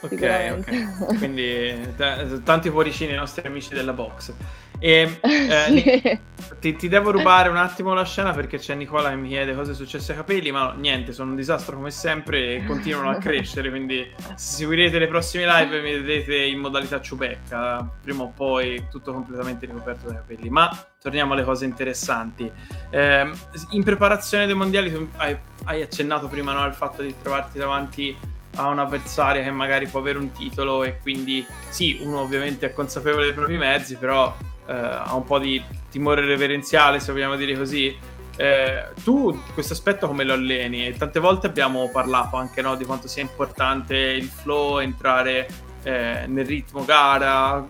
Ok, 0.01 0.55
ok. 0.57 1.17
Quindi 1.17 1.93
t- 1.95 2.43
tanti 2.43 2.69
cuoricini 2.69 3.11
ai 3.11 3.17
nostri 3.17 3.45
amici 3.45 3.73
della 3.73 3.93
box. 3.93 4.33
E, 4.79 5.19
eh, 5.21 6.19
ti, 6.59 6.75
ti, 6.77 6.87
devo 6.87 7.11
rubare 7.11 7.49
un 7.49 7.57
attimo 7.57 7.93
la 7.93 8.05
scena 8.05 8.31
perché 8.31 8.57
c'è 8.57 8.75
Nicola 8.75 9.09
che 9.09 9.15
mi 9.17 9.27
chiede 9.27 9.53
cosa 9.53 9.73
è 9.73 9.75
successo 9.75 10.11
ai 10.11 10.17
capelli, 10.17 10.51
ma 10.51 10.73
niente, 10.73 11.11
sono 11.11 11.31
un 11.31 11.35
disastro 11.35 11.75
come 11.75 11.91
sempre 11.91 12.55
e 12.55 12.65
continuano 12.65 13.09
a 13.09 13.15
crescere, 13.19 13.69
quindi 13.69 14.09
se 14.35 14.35
seguirete 14.35 14.97
le 14.97 15.07
prossime 15.07 15.45
live 15.45 15.81
mi 15.81 15.91
vedrete 15.91 16.35
in 16.35 16.59
modalità 16.59 17.01
ciubecca, 17.01 17.85
prima 18.01 18.23
o 18.23 18.31
poi 18.33 18.85
tutto 18.89 19.11
completamente 19.11 19.65
ricoperto 19.65 20.07
dai 20.07 20.15
capelli. 20.15 20.49
Ma 20.49 20.69
torniamo 21.01 21.33
alle 21.33 21.43
cose 21.43 21.65
interessanti. 21.65 22.49
Eh, 22.89 23.29
in 23.71 23.83
preparazione 23.83 24.45
dei 24.45 24.55
mondiali 24.55 25.09
hai, 25.17 25.37
hai 25.65 25.81
accennato 25.81 26.27
prima 26.27 26.53
no, 26.53 26.61
al 26.61 26.73
fatto 26.73 27.01
di 27.01 27.13
trovarti 27.21 27.57
davanti 27.57 28.15
a 28.59 28.67
un 28.67 28.79
avversario 28.79 29.41
che 29.41 29.51
magari 29.51 29.87
può 29.87 30.01
avere 30.01 30.17
un 30.17 30.31
titolo 30.33 30.83
e 30.83 30.99
quindi 31.01 31.45
sì, 31.69 31.99
uno 32.01 32.19
ovviamente 32.19 32.67
è 32.67 32.73
consapevole 32.73 33.25
dei 33.25 33.33
propri 33.33 33.57
mezzi, 33.57 33.95
però 33.95 34.35
eh, 34.67 34.73
ha 34.73 35.15
un 35.15 35.23
po' 35.23 35.39
di 35.39 35.63
timore 35.89 36.25
reverenziale, 36.25 36.99
se 36.99 37.13
vogliamo 37.13 37.37
dire 37.37 37.55
così. 37.55 37.97
Eh, 38.35 38.87
tu 39.03 39.37
questo 39.53 39.73
aspetto 39.73 40.07
come 40.07 40.25
lo 40.25 40.33
alleni? 40.33 40.87
E 40.87 40.93
tante 40.93 41.19
volte 41.19 41.47
abbiamo 41.47 41.89
parlato 41.89 42.35
anche 42.35 42.61
no, 42.61 42.75
di 42.75 42.83
quanto 42.83 43.07
sia 43.07 43.21
importante 43.21 43.95
il 43.95 44.27
flow, 44.27 44.79
entrare 44.79 45.47
eh, 45.83 46.25
nel 46.27 46.45
ritmo 46.45 46.83
gara, 46.83 47.65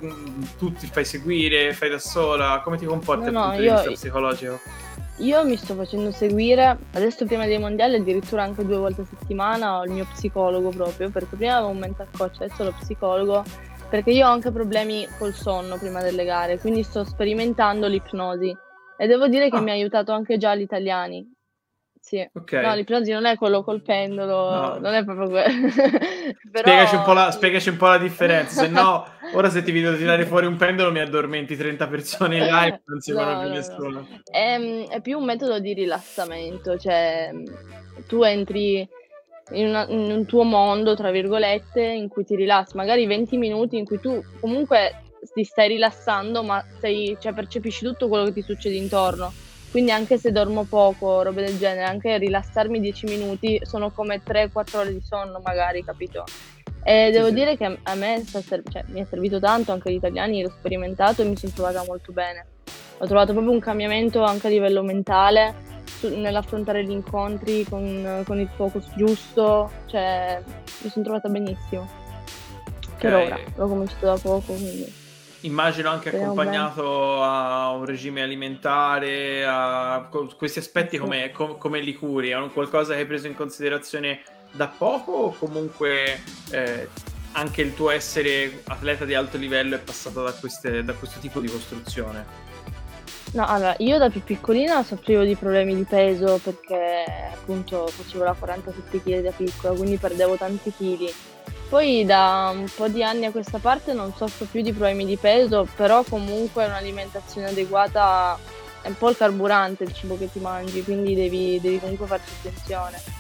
tu 0.58 0.74
ti 0.74 0.88
fai 0.88 1.06
seguire, 1.06 1.74
fai 1.74 1.90
da 1.90 2.00
sola, 2.00 2.62
come 2.64 2.78
ti 2.78 2.86
comporti 2.86 3.26
no, 3.26 3.32
dal 3.32 3.44
punto 3.50 3.62
io, 3.62 3.70
di 3.70 3.76
vista 3.76 3.92
psicologico? 3.92 4.60
Io 5.20 5.44
mi 5.44 5.58
sto 5.58 5.76
facendo 5.76 6.12
seguire, 6.12 6.78
adesso 6.94 7.26
prima 7.26 7.46
dei 7.46 7.60
mondiali 7.60 7.96
addirittura 7.96 8.44
anche 8.44 8.66
due 8.66 8.78
volte 8.78 9.02
a 9.02 9.06
settimana 9.06 9.80
ho 9.80 9.84
il 9.84 9.92
mio 9.92 10.06
psicologo 10.14 10.70
proprio, 10.70 11.10
perché 11.10 11.36
prima 11.36 11.56
avevo 11.56 11.72
un 11.72 11.78
mental 11.78 12.08
coach, 12.16 12.38
adesso 12.40 12.64
lo 12.64 12.74
psicologo, 12.80 13.44
perché 13.90 14.12
io 14.12 14.26
ho 14.26 14.32
anche 14.32 14.52
problemi 14.52 15.06
col 15.18 15.34
sonno 15.34 15.78
prima 15.78 16.02
delle 16.02 16.24
gare, 16.24 16.58
quindi 16.58 16.84
sto 16.84 17.04
sperimentando 17.04 17.88
l'ipnosi 17.88 18.56
e 18.98 19.08
devo 19.08 19.28
dire 19.28 19.50
che 19.50 19.58
ah. 19.58 19.62
mi 19.62 19.72
ha 19.72 19.74
aiutato 19.74 20.14
anche 20.14 20.38
già 20.38 20.56
gli 20.56 20.62
italiani, 20.62 21.30
sì. 22.00 22.28
Okay. 22.34 22.66
No, 22.66 22.74
l'ipnosi 22.74 23.12
non 23.12 23.26
è 23.26 23.36
quello 23.36 23.64
col 23.64 23.82
pendolo, 23.82 24.50
no. 24.50 24.78
non 24.80 24.94
è 24.94 25.04
proprio 25.04 25.30
quello. 25.30 25.68
Però... 26.52 26.68
spiegaci, 26.68 26.96
un 26.96 27.14
la, 27.14 27.32
spiegaci, 27.32 27.70
un 27.70 27.78
po 27.78 27.88
la, 27.88 27.98
differenza, 27.98 28.62
se 28.62 28.68
no 28.68 29.06
ora 29.34 29.50
se 29.50 29.62
ti 29.62 29.72
vedo 29.72 29.96
tirare 29.96 30.26
fuori 30.26 30.48
un 30.48 30.58
pendolo 30.58 30.92
mi 30.92 31.00
addormenti 31.00 31.56
30 31.56 31.88
persone 31.88 32.38
in 32.38 32.46
live, 32.46 32.82
non 32.86 33.00
si 33.00 33.12
no, 33.12 33.18
più 33.18 33.48
no, 33.48 33.54
nessuno. 33.54 34.08
È, 34.24 34.88
è, 34.90 35.02
più 35.02 35.20
un 35.20 35.26
metodo 35.26 35.60
di 35.60 35.74
rilassamento, 35.74 36.78
cioè 36.78 37.32
tu 38.08 38.24
entri 38.24 38.88
in, 39.52 39.68
una, 39.68 39.86
in, 39.88 40.12
un 40.12 40.26
tuo 40.26 40.44
mondo, 40.44 40.96
tra 40.96 41.12
virgolette, 41.12 41.82
in 41.82 42.08
cui 42.08 42.24
ti 42.24 42.36
rilassi, 42.36 42.76
magari 42.76 43.06
20 43.06 43.38
minuti 43.38 43.78
in 43.78 43.86
cui 43.86 44.00
tu 44.00 44.24
comunque 44.40 45.04
ti 45.34 45.44
stai 45.44 45.68
rilassando, 45.68 46.44
ma 46.44 46.64
sei, 46.80 47.18
cioè, 47.20 47.34
percepisci 47.34 47.86
tutto 47.86 48.08
quello 48.08 48.26
che 48.26 48.34
ti 48.34 48.42
succede 48.42 48.76
intorno. 48.76 49.32
Quindi 49.72 49.92
anche 49.92 50.18
se 50.18 50.32
dormo 50.32 50.64
poco, 50.64 51.22
robe 51.22 51.46
del 51.46 51.58
genere, 51.58 51.84
anche 51.84 52.18
rilassarmi 52.18 52.80
10 52.80 53.06
minuti 53.06 53.60
sono 53.64 53.92
come 53.92 54.22
3-4 54.26 54.78
ore 54.78 54.94
di 54.94 55.02
sonno 55.02 55.40
magari, 55.44 55.84
capito? 55.84 56.24
E 56.84 57.12
devo 57.12 57.28
sì, 57.28 57.34
dire 57.34 57.52
sì. 57.52 57.58
che 57.58 57.78
a 57.84 57.96
me 57.96 58.24
serv- 58.26 58.70
cioè, 58.72 58.84
mi 58.88 59.02
è 59.02 59.06
servito 59.08 59.40
tanto, 59.40 59.72
anche 59.72 59.92
gli 59.92 59.96
italiani 59.96 60.42
l'ho 60.42 60.50
sperimentato 60.50 61.22
e 61.22 61.26
mi 61.26 61.38
sono 61.38 61.52
trovata 61.54 61.84
molto 61.86 62.12
bene. 62.12 62.46
Ho 62.98 63.06
trovato 63.06 63.32
proprio 63.32 63.54
un 63.54 63.60
cambiamento 63.60 64.24
anche 64.24 64.48
a 64.48 64.50
livello 64.50 64.82
mentale 64.82 65.54
su- 65.86 66.16
nell'affrontare 66.18 66.84
gli 66.84 66.92
incontri 66.92 67.64
con, 67.64 68.24
con, 68.26 68.40
il 68.40 68.50
focus 68.56 68.88
giusto, 68.96 69.70
cioè 69.86 70.42
mi 70.82 70.90
sono 70.90 71.04
trovata 71.04 71.30
benissimo. 71.30 71.88
Per 72.98 73.14
okay. 73.14 73.26
ora, 73.26 73.40
l'ho 73.56 73.68
cominciato 73.68 74.06
da 74.06 74.18
poco, 74.18 74.54
quindi... 74.54 75.08
Immagino 75.42 75.90
anche 75.90 76.10
accompagnato 76.10 77.24
a 77.24 77.72
un 77.72 77.86
regime 77.86 78.22
alimentare, 78.22 79.46
a 79.46 80.10
questi 80.38 80.60
aspetti 80.60 80.98
come, 80.98 81.32
come, 81.32 81.80
li 81.80 81.96
curi? 81.96 82.30
È 82.30 82.50
qualcosa 82.52 82.94
che 82.94 83.00
hai 83.00 83.06
preso 83.06 83.28
in 83.28 83.36
considerazione 83.36 84.22
da 84.52 84.68
poco 84.68 85.12
o 85.12 85.36
comunque 85.38 86.22
eh, 86.52 86.88
anche 87.34 87.62
il 87.62 87.74
tuo 87.74 87.90
essere 87.90 88.64
atleta 88.68 89.06
di 89.06 89.14
alto 89.14 89.38
livello 89.38 89.76
è 89.76 89.80
passato 89.80 90.24
da, 90.24 90.34
queste, 90.34 90.84
da 90.84 90.94
questo 90.94 91.20
tipo 91.20 91.40
di 91.40 91.48
costruzione? 91.48 92.48
No, 93.32 93.46
allora, 93.46 93.76
io 93.78 94.00
da 94.00 94.10
più 94.10 94.24
piccolina 94.24 94.84
soffrivo 94.84 95.24
di 95.24 95.36
problemi 95.36 95.76
di 95.76 95.84
peso 95.84 96.40
perché 96.44 97.06
appunto 97.32 97.86
facevo 97.88 98.24
la 98.24 98.34
47 98.34 99.04
kg 99.04 99.22
da 99.22 99.32
piccola, 99.32 99.76
quindi 99.76 99.98
perdevo 99.98 100.36
tanti 100.36 100.74
chili. 100.76 101.14
Poi 101.70 102.04
da 102.04 102.52
un 102.54 102.66
po' 102.76 102.88
di 102.88 103.04
anni 103.04 103.26
a 103.26 103.32
questa 103.32 103.60
parte 103.60 103.94
non 103.94 104.14
soffro 104.16 104.46
più 104.50 104.62
di 104.62 104.72
problemi 104.72 105.06
di 105.06 105.18
peso, 105.18 105.68
però 105.76 106.04
comunque 106.04 106.66
un'alimentazione 106.66 107.50
adeguata 107.50 108.38
è 108.82 108.88
un 108.88 108.98
po' 108.98 109.10
il 109.10 109.18
carburante 109.18 109.84
il 109.84 109.94
cibo 109.94 110.18
che 110.18 110.32
ti 110.32 110.40
mangi, 110.40 110.84
quindi 110.84 111.14
devi, 111.14 111.60
devi 111.62 111.80
comunque 111.80 112.08
farci 112.08 112.32
attenzione 112.40 113.20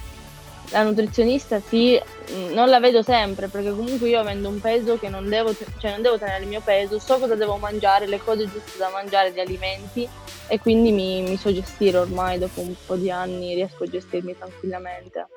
la 0.71 0.83
nutrizionista 0.83 1.59
sì, 1.59 1.99
mm, 2.31 2.53
non 2.53 2.69
la 2.69 2.79
vedo 2.79 3.01
sempre 3.01 3.47
perché 3.47 3.71
comunque 3.71 4.07
io 4.07 4.19
avendo 4.19 4.49
un 4.49 4.59
peso 4.59 4.99
che 4.99 5.09
non 5.09 5.27
devo, 5.27 5.53
cioè 5.53 5.91
non 5.91 6.01
devo 6.01 6.17
tenere 6.17 6.43
il 6.43 6.49
mio 6.49 6.61
peso, 6.61 6.99
so 6.99 7.17
cosa 7.17 7.35
devo 7.35 7.57
mangiare, 7.57 8.07
le 8.07 8.19
cose 8.19 8.45
giuste 8.45 8.77
da 8.77 8.89
mangiare, 8.89 9.31
gli 9.31 9.39
alimenti 9.39 10.07
e 10.47 10.59
quindi 10.59 10.91
mi, 10.91 11.21
mi 11.21 11.37
so 11.37 11.51
gestire 11.51 11.97
ormai 11.97 12.37
dopo 12.37 12.61
un 12.61 12.73
po' 12.85 12.95
di 12.95 13.09
anni, 13.09 13.53
riesco 13.53 13.83
a 13.83 13.87
gestirmi 13.87 14.35
tranquillamente. 14.37 15.27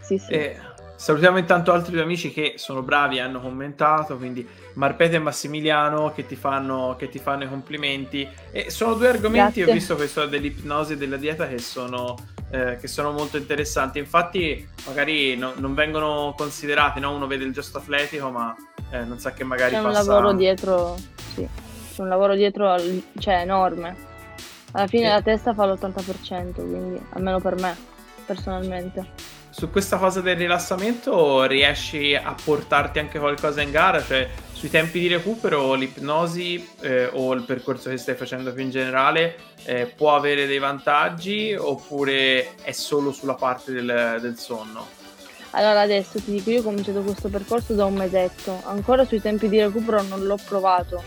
Sì, 0.00 0.18
sì. 0.18 0.32
Eh, 0.32 0.56
salutiamo 1.00 1.38
intanto 1.38 1.72
altri 1.72 1.92
due 1.92 2.02
amici 2.02 2.30
che 2.30 2.54
sono 2.56 2.82
bravi 2.82 3.16
e 3.16 3.20
hanno 3.20 3.40
commentato, 3.40 4.18
quindi 4.18 4.46
Marpete 4.74 5.16
e 5.16 5.18
Massimiliano 5.18 6.12
che 6.12 6.26
ti 6.26 6.36
fanno, 6.36 6.94
che 6.98 7.08
ti 7.08 7.18
fanno 7.18 7.44
i 7.44 7.48
complimenti. 7.48 8.28
E 8.50 8.68
sono 8.68 8.92
due 8.92 9.08
argomenti, 9.08 9.60
Grazie. 9.60 9.64
ho 9.64 9.72
visto 9.72 9.96
questo 9.96 10.26
dell'ipnosi 10.26 10.92
e 10.92 10.96
della 10.98 11.16
dieta 11.16 11.48
che 11.48 11.58
sono 11.58 12.16
eh, 12.50 12.76
che 12.78 12.86
sono 12.86 13.12
molto 13.12 13.38
interessanti. 13.38 13.98
Infatti, 13.98 14.68
magari 14.86 15.36
no, 15.36 15.54
non 15.56 15.72
vengono 15.72 16.34
considerati, 16.36 17.00
no? 17.00 17.14
uno 17.14 17.26
vede 17.26 17.44
il 17.44 17.54
gesto 17.54 17.78
atletico, 17.78 18.28
ma 18.28 18.54
eh, 18.90 19.02
non 19.02 19.18
sa 19.18 19.32
che 19.32 19.42
magari 19.42 19.76
c'è 19.76 19.80
passa... 19.80 20.00
un 20.00 20.06
lavoro 20.06 20.32
dietro, 20.34 20.96
sì, 21.32 21.48
c'è 21.94 22.02
un 22.02 22.08
lavoro 22.08 22.34
dietro, 22.34 22.76
cioè 23.18 23.36
enorme. 23.36 24.08
Alla 24.72 24.86
fine 24.86 25.06
eh. 25.06 25.12
la 25.12 25.22
testa 25.22 25.54
fa 25.54 25.64
l'80%, 25.64 26.52
quindi 26.52 27.00
almeno 27.14 27.40
per 27.40 27.54
me, 27.54 27.74
personalmente 28.26 29.38
su 29.50 29.70
questa 29.70 29.98
cosa 29.98 30.20
del 30.20 30.36
rilassamento 30.36 31.44
riesci 31.44 32.14
a 32.14 32.34
portarti 32.42 32.98
anche 32.98 33.18
qualcosa 33.18 33.60
in 33.60 33.70
gara? 33.70 34.02
Cioè, 34.02 34.28
sui 34.52 34.70
tempi 34.70 35.00
di 35.00 35.08
recupero 35.08 35.74
l'ipnosi 35.74 36.68
eh, 36.80 37.08
o 37.12 37.32
il 37.32 37.42
percorso 37.42 37.90
che 37.90 37.96
stai 37.96 38.14
facendo 38.14 38.52
più 38.52 38.62
in 38.62 38.70
generale 38.70 39.36
eh, 39.64 39.86
può 39.86 40.14
avere 40.14 40.46
dei 40.46 40.58
vantaggi 40.58 41.54
oppure 41.58 42.54
è 42.62 42.72
solo 42.72 43.10
sulla 43.12 43.34
parte 43.34 43.72
del, 43.72 44.18
del 44.20 44.36
sonno? 44.36 44.98
Allora 45.52 45.80
adesso 45.80 46.20
ti 46.20 46.30
dico, 46.30 46.50
io 46.50 46.60
ho 46.60 46.62
cominciato 46.62 47.00
questo 47.00 47.28
percorso 47.28 47.72
da 47.72 47.84
un 47.84 47.94
mesetto, 47.94 48.60
ancora 48.64 49.04
sui 49.04 49.20
tempi 49.20 49.48
di 49.48 49.58
recupero 49.58 50.00
non 50.02 50.24
l'ho 50.24 50.38
provato, 50.46 51.02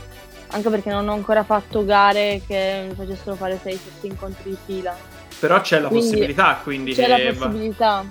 anche 0.47 0.69
perché 0.69 0.89
non 0.89 1.07
ho 1.07 1.13
ancora 1.13 1.43
fatto 1.43 1.85
gare 1.85 2.41
che 2.45 2.85
mi 2.87 2.93
facessero 2.93 3.35
fare 3.35 3.57
6-7 3.63 3.77
incontri 4.01 4.49
di 4.49 4.57
fila. 4.65 4.95
Però 5.39 5.61
c'è 5.61 5.79
la 5.79 5.87
quindi 5.87 6.07
possibilità, 6.07 6.59
quindi... 6.61 6.93
C'è 6.93 7.05
che... 7.05 7.23
la 7.23 7.33
possibilità. 7.33 8.05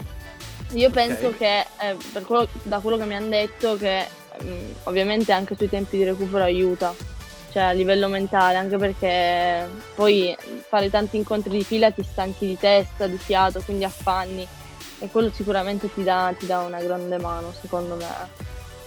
Io 0.73 0.91
penso 0.91 1.29
okay. 1.29 1.65
che, 1.79 1.89
eh, 1.89 2.23
quello, 2.23 2.49
da 2.63 2.79
quello 2.81 2.97
che 2.97 3.05
mi 3.05 3.15
hanno 3.15 3.29
detto, 3.29 3.77
che 3.77 4.07
Mm, 4.43 4.71
ovviamente 4.85 5.33
anche 5.33 5.55
sui 5.57 5.69
tempi 5.69 5.97
di 5.99 6.05
recupero 6.05 6.43
aiuta, 6.43 6.95
cioè 7.53 7.65
a 7.65 7.73
livello 7.73 8.09
mentale, 8.09 8.57
anche 8.57 8.77
perché 8.77 9.69
poi 9.95 10.35
fare 10.69 10.91
tanti 10.91 11.17
incontri 11.17 11.51
di 11.59 11.65
fila 11.65 11.91
ti 11.91 12.03
stanchi 12.03 12.47
di 12.47 12.59
testa, 12.59 13.07
di 13.07 13.19
fiato, 13.19 13.61
quindi 13.61 13.85
affanni 13.85 14.47
e 14.99 15.09
quello 15.09 15.31
sicuramente 15.33 15.93
ti 15.93 16.03
dà, 16.03 16.35
ti 16.37 16.47
dà 16.47 16.61
una 16.61 16.81
grande 16.83 17.19
mano, 17.19 17.53
secondo 17.61 17.95
me. 17.95 18.07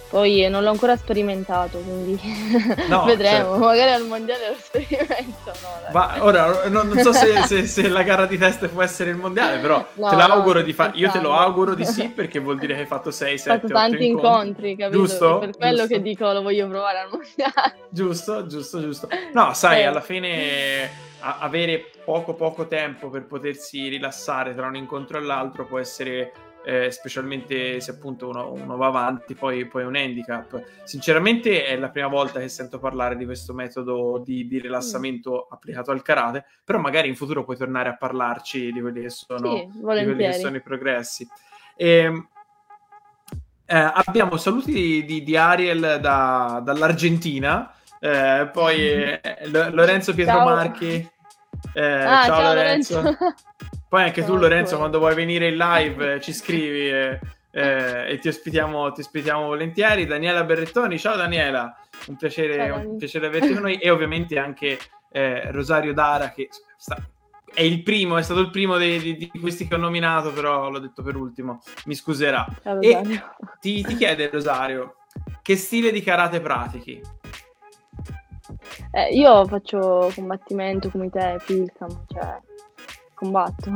Poi 0.08 0.48
non 0.48 0.62
l'ho 0.62 0.70
ancora 0.70 0.96
sperimentato, 0.96 1.78
quindi 1.78 2.18
no, 2.88 3.04
vedremo. 3.06 3.50
Certo. 3.50 3.58
Magari 3.58 3.90
al 3.92 4.06
mondiale 4.06 4.48
lo 4.50 4.56
sperimento. 4.58 5.52
No, 5.62 5.90
Ma 5.92 6.16
ora 6.20 6.68
non, 6.68 6.88
non 6.88 6.98
so 6.98 7.12
se, 7.12 7.42
se, 7.42 7.66
se, 7.66 7.88
la 7.88 8.02
gara 8.02 8.26
di 8.26 8.38
test 8.38 8.68
può 8.68 8.82
essere 8.82 9.10
il 9.10 9.16
mondiale, 9.16 9.58
però 9.58 9.84
no, 9.94 10.08
te 10.08 10.16
l'auguro 10.16 10.62
di 10.62 10.72
fare. 10.72 10.92
Io 10.94 11.10
te 11.10 11.20
lo 11.20 11.32
auguro 11.32 11.74
di 11.74 11.84
sì, 11.84 12.08
perché 12.08 12.38
vuol 12.38 12.58
dire 12.58 12.74
che 12.74 12.80
hai 12.80 12.86
fatto 12.86 13.10
6, 13.10 13.38
7, 13.38 13.50
8 13.50 13.60
fatto 13.60 13.72
tanti 13.72 14.06
incontri, 14.06 14.70
incontri 14.70 14.76
capito? 14.76 14.98
Giusto? 14.98 15.38
per 15.38 15.56
quello 15.56 15.80
giusto. 15.80 15.94
che 15.94 16.02
dico 16.02 16.32
lo 16.32 16.42
voglio 16.42 16.68
provare 16.68 16.98
al 16.98 17.08
mondiale. 17.10 17.74
Giusto, 17.88 18.46
giusto, 18.46 18.80
giusto. 18.80 19.08
No, 19.32 19.54
sai, 19.54 19.84
alla 19.84 20.00
fine 20.00 21.04
avere 21.18 21.90
poco 22.04 22.34
poco 22.34 22.68
tempo 22.68 23.08
per 23.08 23.24
potersi 23.24 23.88
rilassare 23.88 24.54
tra 24.54 24.66
un 24.66 24.76
incontro 24.76 25.18
e 25.18 25.22
l'altro 25.22 25.66
può 25.66 25.78
essere 25.78 26.32
eh, 26.66 26.90
specialmente 26.90 27.80
se 27.80 27.92
appunto 27.92 28.28
uno, 28.28 28.50
uno 28.50 28.76
va 28.76 28.86
avanti, 28.88 29.34
poi, 29.34 29.66
poi, 29.66 29.84
un 29.84 29.94
handicap. 29.94 30.60
Sinceramente 30.82 31.64
è 31.64 31.76
la 31.76 31.90
prima 31.90 32.08
volta 32.08 32.40
che 32.40 32.48
sento 32.48 32.80
parlare 32.80 33.14
di 33.14 33.24
questo 33.24 33.54
metodo 33.54 34.20
di, 34.24 34.48
di 34.48 34.58
rilassamento 34.58 35.46
mm. 35.48 35.52
applicato 35.52 35.92
al 35.92 36.02
karate, 36.02 36.44
però 36.64 36.80
magari 36.80 37.06
in 37.06 37.14
futuro 37.14 37.44
puoi 37.44 37.56
tornare 37.56 37.90
a 37.90 37.96
parlarci 37.96 38.72
di 38.72 38.80
quelli 38.80 39.02
che 39.02 39.10
sono, 39.10 39.54
sì, 39.54 39.80
quelli 39.80 40.16
che 40.16 40.32
sono 40.32 40.56
i 40.56 40.60
progressi. 40.60 41.24
E, 41.76 41.88
ehm, 41.88 42.28
eh, 43.64 43.92
abbiamo 43.94 44.36
saluti 44.36 45.04
di, 45.04 45.22
di, 45.22 45.36
Ariel 45.36 45.98
da, 46.00 46.60
dall'Argentina, 46.64 47.72
eh, 48.00 48.50
poi 48.52 48.80
eh, 49.22 49.22
Lorenzo 49.50 50.14
Pietro 50.14 50.34
ciao. 50.34 50.48
Marchi. 50.48 51.10
Eh, 51.74 51.80
ah, 51.80 52.24
ciao, 52.24 52.40
ciao, 52.40 52.42
Lorenzo. 52.42 53.00
Lorenzo. 53.02 53.34
Poi 53.88 54.02
anche 54.02 54.24
tu, 54.24 54.36
Lorenzo, 54.36 54.76
quando 54.76 54.98
vuoi 54.98 55.14
venire 55.14 55.48
in 55.48 55.56
live 55.56 56.14
eh, 56.14 56.20
ci 56.20 56.32
scrivi 56.32 56.90
eh, 56.90 57.20
eh, 57.52 58.10
e 58.10 58.18
ti 58.18 58.28
ospitiamo, 58.28 58.90
ti 58.92 59.00
ospitiamo 59.00 59.46
volentieri. 59.46 60.06
Daniela 60.06 60.42
Berrettoni, 60.42 60.98
ciao 60.98 61.16
Daniela, 61.16 61.74
un 62.08 62.16
piacere, 62.16 62.56
ciao, 62.56 62.88
un 62.90 62.96
piacere 62.96 63.26
averti 63.26 63.52
con 63.52 63.62
noi. 63.62 63.76
E 63.76 63.90
ovviamente 63.90 64.38
anche 64.38 64.78
eh, 65.12 65.52
Rosario 65.52 65.94
Dara, 65.94 66.30
che 66.30 66.48
sta, 66.76 66.96
è 67.54 67.62
il 67.62 67.82
primo, 67.82 68.18
è 68.18 68.22
stato 68.22 68.40
il 68.40 68.50
primo 68.50 68.76
di, 68.76 68.98
di, 68.98 69.16
di, 69.16 69.40
questi 69.40 69.68
che 69.68 69.76
ho 69.76 69.78
nominato, 69.78 70.32
però 70.32 70.68
l'ho 70.68 70.80
detto 70.80 71.02
per 71.02 71.14
ultimo, 71.14 71.62
mi 71.84 71.94
scuserà. 71.94 72.44
Ciao, 72.62 72.80
e 72.80 73.00
ti, 73.60 73.82
ti 73.82 73.94
chiede, 73.94 74.28
Rosario, 74.28 74.96
che 75.42 75.56
stile 75.56 75.92
di 75.92 76.02
karate 76.02 76.40
pratichi? 76.40 77.00
Eh, 78.90 79.14
io 79.14 79.46
faccio 79.46 80.10
combattimento 80.14 80.90
come 80.90 81.08
te, 81.08 81.40
Pilcam, 81.46 82.04
cioè 82.12 82.40
combatto. 83.16 83.70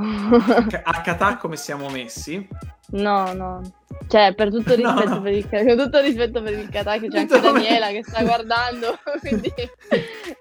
A 0.84 1.00
kata 1.00 1.36
come 1.38 1.56
siamo 1.56 1.88
messi? 1.88 2.46
No, 2.92 3.32
no. 3.32 3.62
Cioè, 4.08 4.34
per 4.34 4.50
tutto 4.50 4.74
rispetto, 4.76 5.08
no, 5.08 5.14
no. 5.14 5.22
Per, 5.22 5.32
il, 5.32 5.48
con 5.48 5.76
tutto 5.76 6.00
rispetto 6.00 6.42
per 6.42 6.52
il 6.52 6.68
kata, 6.68 6.98
che 6.98 7.08
c'è 7.08 7.18
anche 7.20 7.40
Daniela 7.40 7.88
che 7.88 8.04
sta 8.04 8.22
guardando, 8.24 8.98
quindi... 9.20 9.52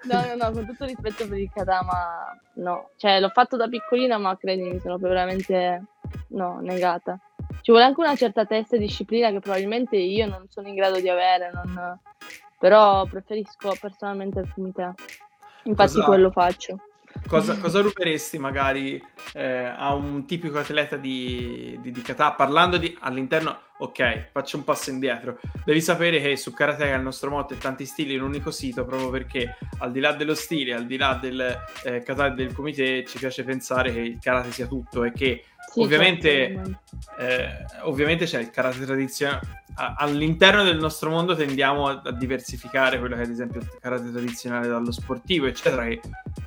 No, 0.04 0.26
no, 0.26 0.36
no, 0.36 0.52
con 0.52 0.66
tutto 0.66 0.86
rispetto 0.86 1.28
per 1.28 1.38
il 1.38 1.50
kata, 1.54 1.82
ma 1.84 2.38
no. 2.56 2.90
Cioè, 2.98 3.20
l'ho 3.20 3.30
fatto 3.30 3.56
da 3.56 3.68
piccolina, 3.68 4.18
ma 4.18 4.38
credimi, 4.38 4.74
mi 4.74 4.80
sono 4.80 4.98
veramente, 4.98 5.84
no, 6.30 6.60
negata. 6.62 7.20
Ci 7.62 7.72
vuole 7.72 7.86
anche 7.86 8.02
una 8.02 8.16
certa 8.16 8.46
testa 8.46 8.76
e 8.76 8.80
disciplina 8.80 9.32
che 9.32 9.40
probabilmente 9.40 9.96
io 9.96 10.28
non 10.28 10.46
sono 10.50 10.68
in 10.68 10.76
grado 10.76 11.00
di 11.00 11.10
avere, 11.10 11.52
non... 11.54 12.00
però 12.58 13.06
preferisco 13.06 13.76
personalmente 13.80 14.40
il 14.40 14.52
kumite. 14.54 14.94
Infatti 15.64 15.94
Cosa... 15.94 16.06
quello 16.06 16.32
faccio. 16.32 16.80
Cosa, 17.30 17.58
cosa 17.58 17.80
ruberesti 17.82 18.40
magari 18.40 19.02
eh, 19.34 19.64
a 19.64 19.94
un 19.94 20.26
tipico 20.26 20.58
atleta 20.58 20.98
di, 20.98 21.78
di, 21.82 21.92
di 21.92 22.02
kata? 22.02 22.32
Parlando 22.32 22.78
di 22.78 22.98
all'interno, 23.02 23.58
ok, 23.78 24.32
faccio 24.32 24.58
un 24.58 24.64
passo 24.64 24.90
indietro. 24.90 25.40
Devi 25.64 25.80
sapere 25.80 26.20
che 26.20 26.36
su 26.36 26.52
Karateka 26.52 26.96
il 26.96 27.04
nostro 27.04 27.30
motto 27.30 27.54
è 27.54 27.58
tanti 27.58 27.86
stili 27.86 28.16
in 28.16 28.22
un 28.22 28.30
unico 28.30 28.52
sito, 28.52 28.84
proprio 28.84 29.10
perché 29.10 29.58
al 29.78 29.92
di 29.92 30.00
là 30.00 30.12
dello 30.14 30.34
stile, 30.34 30.74
al 30.74 30.88
di 30.88 30.98
là 30.98 31.18
del 31.22 31.58
eh, 31.84 32.02
kata 32.02 32.28
e 32.28 32.32
del 32.32 32.54
comité, 32.54 33.06
ci 33.06 33.20
piace 33.20 33.44
pensare 33.44 33.94
che 33.94 34.00
il 34.00 34.20
karate 34.20 34.52
sia 34.52 34.68
tutto 34.68 35.04
e 35.04 35.12
che 35.12 35.44
sì, 35.72 35.82
ovviamente, 35.82 36.54
certo. 36.54 36.80
eh, 37.20 37.66
ovviamente 37.84 38.26
c'è 38.26 38.40
il 38.40 38.50
karate 38.50 38.86
tradizionale 38.86 39.60
all'interno 39.98 40.64
del 40.64 40.78
nostro 40.78 41.10
mondo 41.10 41.36
tendiamo 41.36 41.88
a, 41.88 42.02
a, 42.04 42.12
diversificare 42.12 43.00
quello 43.00 43.16
che 43.16 43.22
è 43.22 43.26
ad 43.26 43.32
esempio 43.32 43.62
il 43.62 43.78
karate 43.80 44.12
tradizionale 44.12 44.68
dallo 44.68 44.92
sportivo, 44.92 45.46
eccetera, 45.46 45.86
che 45.86 46.02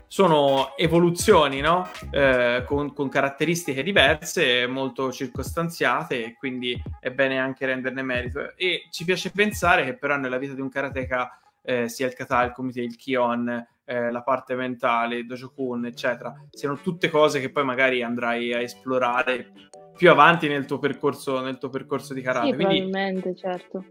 sono 0.07 0.77
evoluzioni, 0.77 1.61
no? 1.61 1.89
Eh, 2.11 2.65
con, 2.67 2.93
con, 2.93 3.09
caratteristiche 3.09 3.83
diverse, 3.83 4.67
molto 4.67 5.11
circostanziate, 5.11 6.25
e 6.25 6.35
quindi 6.35 6.81
è 7.01 7.11
bene 7.11 7.39
anche 7.39 7.65
renderne 7.65 8.03
merito. 8.03 8.55
E 8.57 8.89
ci 8.91 9.05
piace 9.05 9.31
pensare 9.31 9.85
che 9.85 9.95
però 9.95 10.17
nella 10.17 10.39
vita 10.39 10.53
di 10.53 10.61
un 10.61 10.69
karateka 10.69 11.39
eh, 11.63 11.89
sia 11.89 12.07
il 12.07 12.15
kata, 12.15 12.43
il 12.45 12.53
kumite, 12.53 12.83
il 12.83 12.97
kion, 12.97 13.67
eh, 13.85 14.11
la 14.11 14.23
parte 14.23 14.55
mentale, 14.55 15.17
il 15.17 15.27
dojokun, 15.27 15.87
eccetera, 15.87 16.33
siano 16.51 16.77
tutte 16.77 17.11
cose 17.11 17.41
che 17.41 17.51
poi 17.51 17.65
magari 17.65 18.03
andrai 18.03 18.53
a 18.53 18.61
esplorare 18.61 19.53
più 19.97 20.11
avanti 20.11 20.49
nel 20.49 20.65
tuo 20.65 20.79
percorso, 20.79 21.41
nel 21.41 21.59
tuo 21.59 21.69
percorso 21.69 22.15
di 22.15 22.23
karate. 22.23 22.47
Sì, 22.47 22.55
Quindi, 22.55 22.81
probabilmente, 22.81 23.35
certo. 23.37 23.85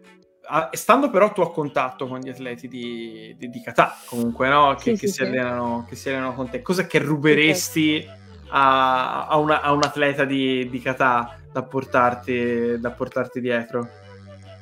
A, 0.44 0.70
stando 0.74 1.10
però 1.10 1.32
tu 1.32 1.42
a 1.42 1.52
contatto 1.52 2.08
con 2.08 2.20
gli 2.20 2.30
atleti 2.30 2.68
di, 2.68 3.36
di, 3.38 3.50
di 3.50 3.62
kata, 3.62 3.96
comunque, 4.08 4.50
no? 4.50 4.76
Che, 4.76 4.96
sì, 4.96 5.02
che, 5.02 5.08
sì, 5.08 5.14
si 5.14 5.24
allenano, 5.24 5.86
che, 5.88 5.96
si 5.96 6.10
allenano, 6.10 6.34
con 6.34 6.50
te, 6.50 6.62
cosa 6.62 6.86
che 6.88 7.00
ruberesti 7.00 8.06
a, 8.50 9.28
a, 9.28 9.38
una, 9.38 9.62
a, 9.62 9.72
un 9.72 9.84
atleta 9.84 10.26
di, 10.26 10.68
di 10.70 10.80
kata 10.80 11.38
da 11.52 11.64
portarti, 11.64 12.80
da 12.80 12.92
portarti 12.92 13.40
dietro? 13.40 13.88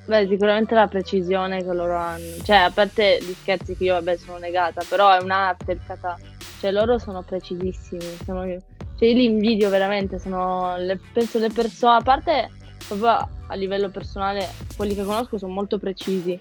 Beh, 0.09 0.25
sicuramente 0.27 0.73
la 0.73 0.87
precisione 0.87 1.63
che 1.63 1.71
loro 1.71 1.95
hanno. 1.95 2.41
Cioè, 2.41 2.55
a 2.55 2.71
parte 2.71 3.19
gli 3.21 3.31
scherzi 3.31 3.77
che 3.77 3.83
io, 3.83 3.93
vabbè, 3.93 4.17
sono 4.17 4.39
negata, 4.39 4.83
però 4.89 5.15
è 5.15 5.21
un'arte 5.21 5.73
il 5.73 5.79
kata. 5.85 6.17
Cioè, 6.59 6.71
loro 6.71 6.97
sono 6.97 7.21
precisissimi. 7.21 8.01
Sono 8.25 8.43
cioè, 8.97 9.07
io 9.07 9.13
li 9.13 9.25
invidio 9.25 9.69
veramente, 9.69 10.17
sono 10.17 10.75
le, 10.77 10.99
penso 11.13 11.37
le 11.37 11.51
persone, 11.51 11.97
a 11.97 12.01
parte 12.01 12.49
proprio 12.87 13.29
a 13.45 13.53
livello 13.53 13.89
personale, 13.89 14.47
quelli 14.75 14.95
che 14.95 15.03
conosco 15.03 15.37
sono 15.37 15.53
molto 15.53 15.77
precisi, 15.77 16.35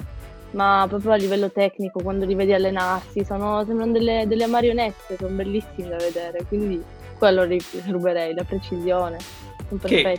ma 0.52 0.86
proprio 0.88 1.12
a 1.12 1.16
livello 1.16 1.50
tecnico, 1.50 2.00
quando 2.00 2.24
li 2.24 2.34
vedi 2.34 2.54
allenarsi, 2.54 3.22
sono, 3.22 3.62
sembrano 3.66 3.92
delle, 3.92 4.24
delle 4.26 4.46
marionette, 4.46 5.16
sono 5.18 5.34
bellissimi 5.36 5.90
da 5.90 5.96
vedere, 5.96 6.42
quindi 6.48 6.82
quello 7.18 7.46
ruberei, 7.86 8.32
la 8.32 8.44
precisione 8.44 9.18
che, 9.84 10.18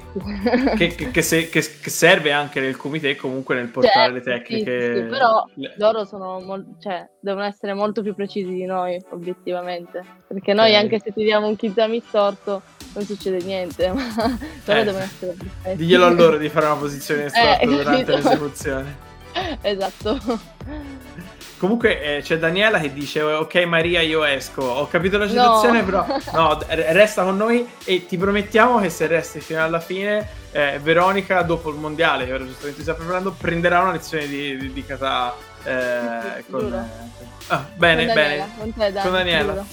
che, 0.75 1.11
che, 1.11 1.21
se, 1.21 1.49
che, 1.49 1.61
serve 1.61 2.31
anche 2.31 2.59
nel 2.59 2.77
comité 2.77 3.15
comunque 3.15 3.55
nel 3.55 3.69
portare 3.69 4.13
certo, 4.13 4.29
le 4.29 4.37
tecniche. 4.37 4.95
Sì, 4.95 5.01
sì, 5.01 5.07
però 5.07 5.45
le... 5.55 5.73
loro 5.77 6.05
sono 6.05 6.39
mol- 6.39 6.75
cioè, 6.79 7.09
devono 7.19 7.45
essere 7.45 7.73
molto 7.73 8.03
più 8.03 8.13
precisi 8.13 8.51
di 8.51 8.65
noi, 8.65 9.01
obiettivamente. 9.09 10.03
Perché 10.27 10.53
noi, 10.53 10.69
okay. 10.69 10.81
anche 10.81 10.99
se 10.99 11.11
ti 11.11 11.23
diamo 11.23 11.47
un 11.47 11.55
kizami 11.55 11.99
storto, 12.05 12.61
non 12.93 13.03
succede 13.03 13.43
niente. 13.43 13.89
Ma 13.91 14.35
loro 14.65 14.79
eh, 14.79 14.83
devono 14.83 15.03
essere 15.03 15.33
perfetti. 15.33 15.77
Diglielo 15.77 16.05
a 16.05 16.09
loro 16.09 16.37
di 16.37 16.49
fare 16.49 16.67
una 16.67 16.75
posizione 16.79 17.25
eh, 17.25 17.29
storta 17.29 17.59
eh, 17.59 17.65
durante 17.67 18.15
l'esecuzione. 18.15 19.07
Esatto. 19.61 20.17
Comunque 21.59 22.01
eh, 22.01 22.21
c'è 22.21 22.37
Daniela 22.37 22.79
che 22.79 22.93
dice: 22.93 23.21
Ok, 23.21 23.55
Maria, 23.65 24.01
io 24.01 24.23
esco. 24.23 24.63
Ho 24.63 24.87
capito 24.87 25.17
la 25.17 25.27
situazione, 25.27 25.81
no. 25.83 25.85
però 25.85 26.05
no, 26.31 26.57
resta 26.69 27.23
con 27.23 27.35
noi 27.35 27.67
e 27.83 28.05
ti 28.05 28.17
promettiamo 28.17 28.79
che 28.79 28.89
se 28.89 29.07
resti 29.07 29.41
fino 29.41 29.61
alla 29.61 29.81
fine, 29.81 30.25
eh, 30.53 30.79
Veronica, 30.81 31.41
dopo 31.41 31.69
il 31.69 31.75
mondiale, 31.75 32.25
che 32.25 32.33
ora 32.33 32.45
giustamente 32.45 32.81
sta 32.81 32.93
preparando, 32.93 33.35
prenderà 33.37 33.81
una 33.81 33.91
lezione 33.91 34.25
di, 34.27 34.57
di, 34.57 34.71
di 34.71 34.85
kata. 34.85 35.35
Eh, 35.61 36.45
con, 36.49 36.73
ah, 37.47 37.65
bene, 37.75 38.05
con 38.05 38.15
bene. 38.15 38.49
Con, 38.57 38.73
te, 38.73 38.91
Dani, 38.93 39.09
con 39.09 39.11
Daniela. 39.11 39.65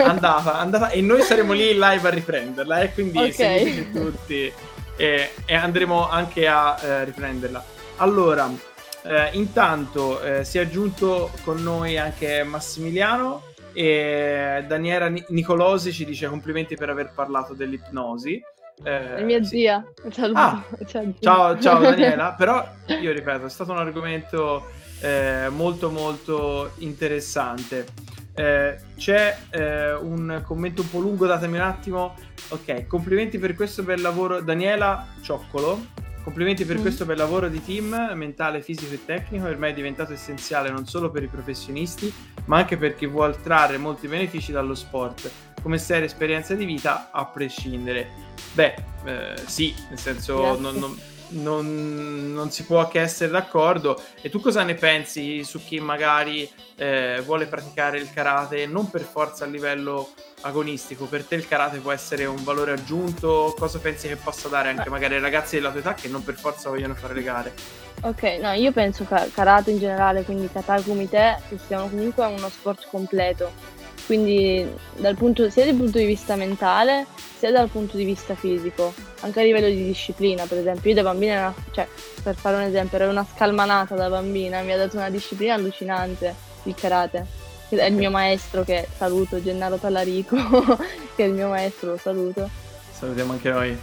andata, 0.08 0.58
andata, 0.58 0.88
e 0.88 1.02
noi 1.02 1.20
saremo 1.20 1.52
lì 1.52 1.72
in 1.72 1.78
live 1.78 2.08
a 2.08 2.10
riprenderla. 2.10 2.80
E 2.80 2.84
eh, 2.84 2.92
quindi 2.94 3.18
okay. 3.18 3.32
seguiteci 3.32 3.90
tutti 3.90 4.52
e, 4.96 5.32
e, 5.44 5.54
andremo 5.54 6.08
anche 6.08 6.48
a 6.48 6.78
eh, 6.82 7.04
riprenderla. 7.04 7.62
Allora. 7.96 8.74
Eh, 9.06 9.30
intanto 9.34 10.20
eh, 10.20 10.44
si 10.44 10.58
è 10.58 10.62
aggiunto 10.62 11.30
con 11.44 11.62
noi 11.62 11.96
anche 11.96 12.42
Massimiliano 12.42 13.42
e 13.72 14.64
Daniela 14.66 15.06
Nicolosi 15.28 15.92
ci 15.92 16.04
dice 16.04 16.26
complimenti 16.28 16.76
per 16.76 16.90
aver 16.90 17.12
parlato 17.14 17.54
dell'ipnosi. 17.54 18.42
Eh, 18.82 19.22
mia 19.22 19.42
sì. 19.42 19.58
zia. 19.60 19.84
Ah, 20.32 20.64
ciao, 21.20 21.58
ciao 21.58 21.78
Daniela, 21.80 22.34
però 22.36 22.66
io 22.86 23.12
ripeto, 23.12 23.46
è 23.46 23.50
stato 23.50 23.72
un 23.72 23.78
argomento 23.78 24.70
eh, 25.00 25.48
molto 25.50 25.90
molto 25.90 26.72
interessante. 26.78 27.86
Eh, 28.34 28.76
c'è 28.96 29.36
eh, 29.50 29.94
un 29.94 30.42
commento 30.44 30.82
un 30.82 30.90
po' 30.90 30.98
lungo, 30.98 31.26
datemi 31.26 31.56
un 31.56 31.62
attimo. 31.62 32.14
Ok, 32.48 32.86
complimenti 32.86 33.38
per 33.38 33.54
questo 33.54 33.82
bel 33.82 34.00
lavoro, 34.00 34.40
Daniela 34.40 35.06
Cioccolo. 35.22 36.04
Complimenti 36.26 36.64
per 36.64 36.78
mm. 36.78 36.80
questo 36.80 37.04
bel 37.04 37.18
lavoro 37.18 37.48
di 37.48 37.64
team, 37.64 38.10
mentale, 38.14 38.60
fisico 38.60 38.92
e 38.92 39.04
tecnico, 39.04 39.46
ormai 39.46 39.70
è 39.70 39.74
diventato 39.74 40.12
essenziale 40.12 40.70
non 40.70 40.84
solo 40.84 41.08
per 41.08 41.22
i 41.22 41.28
professionisti, 41.28 42.12
ma 42.46 42.56
anche 42.56 42.76
per 42.76 42.96
chi 42.96 43.06
vuole 43.06 43.36
trarre 43.40 43.78
molti 43.78 44.08
benefici 44.08 44.50
dallo 44.50 44.74
sport, 44.74 45.30
come 45.62 45.78
seria 45.78 46.04
esperienza 46.04 46.54
di 46.54 46.64
vita 46.64 47.10
a 47.12 47.26
prescindere. 47.26 48.08
Beh, 48.54 48.74
eh, 49.04 49.34
sì, 49.44 49.72
nel 49.88 50.00
senso 50.00 50.58
non, 50.58 50.76
non, 50.76 50.98
non, 51.28 52.32
non, 52.32 52.50
si 52.50 52.64
può 52.64 52.88
che 52.88 53.02
essere 53.02 53.30
d'accordo. 53.30 54.02
E 54.20 54.28
tu 54.28 54.40
cosa 54.40 54.64
ne 54.64 54.74
pensi 54.74 55.44
su 55.44 55.62
chi 55.64 55.78
magari 55.78 56.50
eh, 56.74 57.22
vuole 57.24 57.46
praticare 57.46 57.98
il 57.98 58.12
karate 58.12 58.66
non 58.66 58.90
per 58.90 59.02
forza 59.02 59.44
a 59.44 59.48
livello 59.48 60.08
agonistico? 60.42 61.06
Per 61.06 61.24
te 61.24 61.34
il 61.34 61.46
karate 61.46 61.78
può 61.78 61.92
essere 61.92 62.24
un 62.24 62.42
valore 62.42 62.72
aggiunto? 62.72 63.54
Cosa 63.58 63.78
pensi 63.78 64.08
che 64.08 64.16
possa 64.16 64.48
dare 64.48 64.70
anche 64.70 64.88
magari 64.88 65.14
ai 65.14 65.20
ragazzi 65.20 65.56
della 65.56 65.70
tua 65.70 65.80
età 65.80 65.94
che 65.94 66.08
non 66.08 66.22
per 66.24 66.34
forza 66.34 66.68
vogliono 66.68 66.94
fare 66.94 67.14
le 67.14 67.22
gare? 67.22 67.54
Ok, 68.02 68.22
no, 68.40 68.52
io 68.52 68.72
penso 68.72 69.06
che 69.06 69.30
karate 69.32 69.70
in 69.70 69.78
generale, 69.78 70.22
quindi 70.22 70.48
kata 70.52 70.80
kumite, 70.82 71.40
siano 71.66 71.88
comunque 71.88 72.26
uno 72.26 72.48
sport 72.48 72.88
completo 72.90 73.74
quindi 74.06 74.64
dal 74.94 75.16
punto, 75.16 75.50
sia 75.50 75.64
dal 75.64 75.74
punto 75.74 75.98
di 75.98 76.06
vista 76.06 76.36
mentale 76.36 77.06
sia 77.36 77.50
dal 77.50 77.68
punto 77.68 77.96
di 77.96 78.04
vista 78.04 78.34
fisico, 78.34 78.94
anche 79.20 79.40
a 79.40 79.42
livello 79.42 79.66
di 79.66 79.84
disciplina, 79.84 80.46
per 80.46 80.58
esempio. 80.58 80.90
Io 80.90 80.96
da 80.96 81.02
bambina, 81.02 81.32
era, 81.32 81.54
cioè, 81.72 81.86
per 82.22 82.34
fare 82.34 82.56
un 82.56 82.62
esempio, 82.62 82.98
ero 82.98 83.10
una 83.10 83.26
scalmanata 83.26 83.94
da 83.94 84.08
bambina, 84.08 84.62
mi 84.62 84.72
ha 84.72 84.76
dato 84.76 84.96
una 84.96 85.10
disciplina 85.10 85.54
allucinante 85.54 86.34
il 86.62 86.74
karate. 86.74 87.44
È 87.68 87.84
il 87.84 87.94
mio 87.94 88.10
maestro 88.10 88.62
che 88.62 88.86
saluto, 88.96 89.42
Gennaro 89.42 89.76
Tallarico, 89.76 90.36
che 91.16 91.24
è 91.24 91.26
il 91.26 91.32
mio 91.32 91.48
maestro, 91.48 91.90
lo 91.90 91.98
saluto. 91.98 92.48
Salutiamo 92.92 93.32
anche 93.32 93.50
noi. 93.50 93.78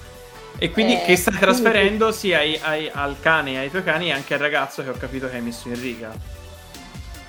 E 0.58 0.72
quindi 0.72 0.94
eh, 0.94 1.04
che 1.06 1.16
stai 1.16 1.38
trasferendo 1.38 2.06
quindi... 2.06 2.14
sia 2.16 2.38
ai, 2.40 2.60
ai, 2.62 2.90
al 2.94 3.16
cane 3.20 3.60
ai 3.60 3.70
tuoi 3.70 3.84
cani 3.84 4.08
e 4.08 4.12
anche 4.12 4.36
al 4.36 4.40
ragazzo 4.40 4.84
che 4.84 4.90
ho 4.90 4.98
capito 4.98 5.30
che 5.30 5.36
hai 5.36 5.42
messo 5.42 5.68
in 5.68 5.80
riga. 5.80 6.42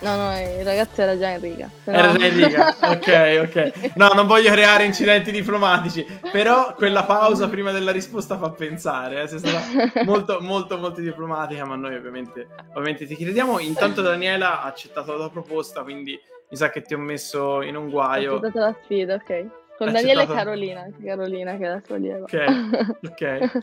No, 0.00 0.16
no, 0.16 0.38
il 0.38 0.64
ragazzo 0.64 1.00
era 1.00 1.18
già 1.18 1.30
in 1.30 1.40
riga. 1.40 1.70
Però... 1.82 1.96
Era 1.96 2.12
già 2.12 2.26
in 2.26 2.36
riga, 2.36 2.76
ok, 2.78 3.48
ok. 3.48 3.90
No, 3.94 4.08
non 4.08 4.26
voglio 4.26 4.50
creare 4.50 4.84
incidenti 4.84 5.30
diplomatici, 5.30 6.06
però 6.30 6.74
quella 6.74 7.04
pausa 7.04 7.48
prima 7.48 7.72
della 7.72 7.90
risposta 7.90 8.36
fa 8.36 8.50
pensare, 8.50 9.22
eh, 9.22 9.28
sei 9.28 9.38
stata 9.38 10.04
molto, 10.04 10.38
molto, 10.40 10.76
molto 10.76 11.00
diplomatica, 11.00 11.64
ma 11.64 11.76
noi 11.76 11.94
ovviamente, 11.94 12.48
ovviamente 12.74 13.06
ti 13.06 13.16
crediamo. 13.16 13.58
Intanto 13.60 14.02
Daniela 14.02 14.60
ha 14.60 14.66
accettato 14.66 15.12
la 15.12 15.18
tua 15.18 15.30
proposta, 15.30 15.82
quindi 15.82 16.20
mi 16.54 16.60
sa 16.60 16.70
che 16.70 16.82
ti 16.82 16.94
ho 16.94 16.98
messo 16.98 17.62
in 17.62 17.74
un 17.74 17.90
guaio. 17.90 18.34
Ho 18.34 18.36
accettato 18.36 18.58
la 18.60 18.76
sfida, 18.84 19.14
ok. 19.14 19.46
Con 19.76 19.88
accettato... 19.88 20.32
e 20.32 20.34
Carolina, 20.36 20.88
Carolina 21.04 21.56
che 21.56 21.64
è 21.64 21.68
la 21.68 21.82
sua 21.84 21.96
lieva. 21.96 22.22
Ok, 22.22 22.98
ok. 23.10 23.60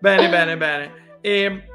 bene, 0.00 0.28
bene, 0.30 0.56
bene. 0.56 1.18
E 1.20 1.66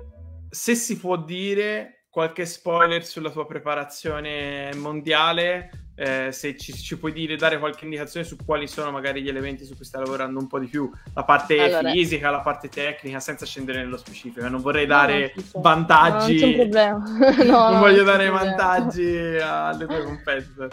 se 0.49 0.73
si 0.73 0.97
può 0.97 1.15
dire 1.15 2.05
qualche 2.09 2.47
spoiler 2.47 3.05
sulla 3.05 3.29
tua 3.29 3.45
preparazione 3.45 4.73
mondiale, 4.73 5.86
eh, 5.99 6.31
se 6.31 6.55
ci, 6.55 6.73
ci, 6.73 6.95
puoi 6.97 7.11
dire, 7.11 7.35
dare 7.35 7.57
qualche 7.57 7.85
indicazione 7.85 8.23
su 8.23 8.35
quali 8.45 8.67
sono 8.67 8.91
magari 8.91 9.23
gli 9.23 9.29
elementi 9.29 9.65
su 9.65 9.75
cui 9.75 9.83
stai 9.83 10.03
lavorando 10.03 10.39
un 10.39 10.45
po' 10.45 10.59
di 10.59 10.67
più, 10.67 10.89
la 11.15 11.23
parte 11.23 11.59
allora, 11.59 11.89
fisica, 11.89 12.29
la 12.29 12.41
parte 12.41 12.69
tecnica, 12.69 13.19
senza 13.19 13.47
scendere 13.47 13.79
nello 13.79 13.97
specifico. 13.97 14.47
Non 14.47 14.61
vorrei 14.61 14.85
dare 14.85 15.33
no, 15.35 15.61
vantaggi. 15.61 16.35
No, 16.77 17.03
non, 17.19 17.47
no, 17.47 17.69
non 17.71 17.79
voglio 17.79 18.03
dare 18.03 18.29
vantaggi 18.29 19.37
alle 19.41 19.85
tue 19.85 20.03
competitor. 20.03 20.69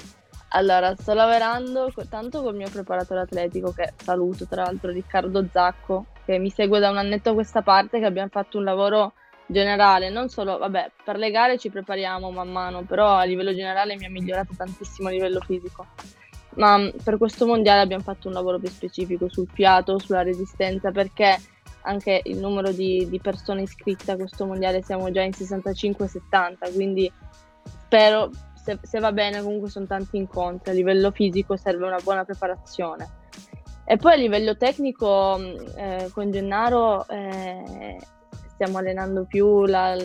Allora, 0.48 0.94
sto 0.94 1.14
lavorando 1.14 1.90
tanto 2.08 2.42
col 2.42 2.54
mio 2.54 2.68
preparatore 2.68 3.20
atletico, 3.20 3.72
che 3.72 3.92
saluto 3.96 4.46
tra 4.46 4.64
l'altro, 4.64 4.90
Riccardo 4.90 5.46
Zacco, 5.50 6.06
che 6.24 6.38
mi 6.38 6.50
segue 6.50 6.78
da 6.78 6.90
un 6.90 6.98
annetto 6.98 7.30
a 7.30 7.34
questa 7.34 7.62
parte, 7.62 7.98
che 7.98 8.04
abbiamo 8.04 8.28
fatto 8.30 8.58
un 8.58 8.64
lavoro 8.64 9.14
generale, 9.46 10.10
non 10.10 10.28
solo, 10.28 10.58
vabbè, 10.58 10.92
per 11.04 11.16
le 11.16 11.30
gare 11.30 11.58
ci 11.58 11.70
prepariamo 11.70 12.30
man 12.30 12.50
mano, 12.50 12.82
però 12.82 13.14
a 13.14 13.24
livello 13.24 13.54
generale 13.54 13.96
mi 13.96 14.06
ha 14.06 14.10
migliorato 14.10 14.54
tantissimo 14.56 15.08
a 15.08 15.12
livello 15.12 15.40
fisico. 15.40 15.86
ma 16.56 16.78
mm, 16.78 16.88
per 17.02 17.18
questo 17.18 17.46
mondiale 17.46 17.80
abbiamo 17.80 18.02
fatto 18.02 18.28
un 18.28 18.34
lavoro 18.34 18.58
più 18.58 18.68
specifico 18.68 19.28
sul 19.28 19.48
fiato, 19.52 19.98
sulla 19.98 20.22
resistenza, 20.22 20.90
perché 20.90 21.36
anche 21.82 22.20
il 22.24 22.38
numero 22.38 22.72
di, 22.72 23.06
di 23.08 23.20
persone 23.20 23.62
iscritte 23.62 24.12
a 24.12 24.16
questo 24.16 24.46
mondiale 24.46 24.82
siamo 24.82 25.10
già 25.10 25.20
in 25.20 25.32
65-70, 25.32 26.72
quindi 26.72 27.12
spero, 27.64 28.30
se, 28.54 28.78
se, 28.82 28.98
va 29.00 29.12
bene, 29.12 29.42
comunque 29.42 29.68
sono 29.68 29.86
tanti 29.86 30.16
incontri, 30.16 30.70
a 30.70 30.74
livello 30.74 31.10
fisico 31.10 31.56
serve 31.56 31.86
una 31.86 32.00
buona 32.02 32.24
preparazione. 32.24 33.22
E 33.86 33.98
poi 33.98 34.12
a 34.14 34.16
livello 34.16 34.56
tecnico 34.56 35.36
mm, 35.38 35.56
eh, 35.76 36.10
con 36.12 36.30
Gennaro 36.30 37.06
eh, 37.08 37.98
stiamo 38.54 38.78
allenando 38.78 39.24
più 39.24 39.64
la, 39.66 39.96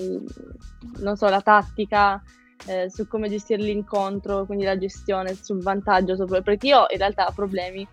so, 1.16 1.30
la 1.30 1.42
tattica, 1.42 2.22
eh, 2.66 2.90
su 2.90 3.08
come 3.08 3.30
gestire 3.30 3.62
l'incontro, 3.62 4.46
quindi 4.46 4.66
la 4.66 4.78
gestione, 4.78 5.36
sul 5.36 5.62
vantaggio, 5.62 6.16
sopra, 6.16 6.42
perché 6.42 6.68
io 6.68 6.86
in 6.90 6.98
realtà 6.98 7.28
ho 7.28 7.32
problemi, 7.32 7.88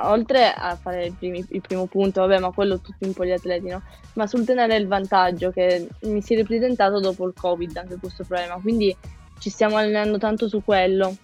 oltre 0.00 0.52
a 0.52 0.76
fare 0.76 1.06
il, 1.06 1.12
primi, 1.12 1.44
il, 1.50 1.60
primo 1.60 1.86
punto, 1.86 2.20
vabbè, 2.20 2.38
ma 2.38 2.52
quello 2.52 2.80
tutto 2.80 3.04
in 3.04 3.12
poliatleti, 3.12 3.68
no? 3.68 3.82
Ma 4.14 4.26
sul 4.26 4.44
tenere 4.44 4.76
il 4.76 4.86
vantaggio 4.86 5.50
che 5.50 5.88
mi 6.02 6.22
si 6.22 6.34
è 6.34 6.36
ripresentato 6.36 7.00
dopo 7.00 7.26
il 7.26 7.34
Covid 7.38 7.76
anche 7.76 7.98
questo 7.98 8.24
problema, 8.24 8.58
quindi 8.60 8.96
ci 9.38 9.50
stiamo 9.50 9.76
allenando 9.76 10.18
tanto 10.18 10.48
su 10.48 10.62
quello. 10.64 11.14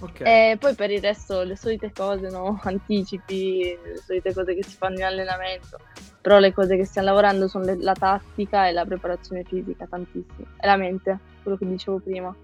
Okay. 0.00 0.52
E 0.52 0.56
poi 0.56 0.74
per 0.74 0.90
il 0.90 1.00
resto 1.00 1.42
le 1.42 1.56
solite 1.56 1.92
cose, 1.92 2.28
no? 2.28 2.60
Anticipi, 2.64 3.78
le 3.82 3.96
solite 4.04 4.32
cose 4.32 4.54
che 4.54 4.62
si 4.62 4.76
fanno 4.76 4.96
in 4.96 5.04
allenamento. 5.04 5.78
Però 6.20 6.38
le 6.38 6.52
cose 6.52 6.76
che 6.76 6.84
stiamo 6.84 7.08
lavorando 7.08 7.48
sono 7.48 7.64
le, 7.64 7.76
la 7.78 7.94
tattica 7.94 8.66
e 8.66 8.72
la 8.72 8.84
preparazione 8.84 9.44
fisica, 9.44 9.86
tantissimo. 9.86 10.46
E 10.60 10.66
la 10.66 10.76
mente, 10.76 11.18
quello 11.42 11.56
che 11.56 11.66
dicevo 11.66 11.98
prima. 11.98 12.34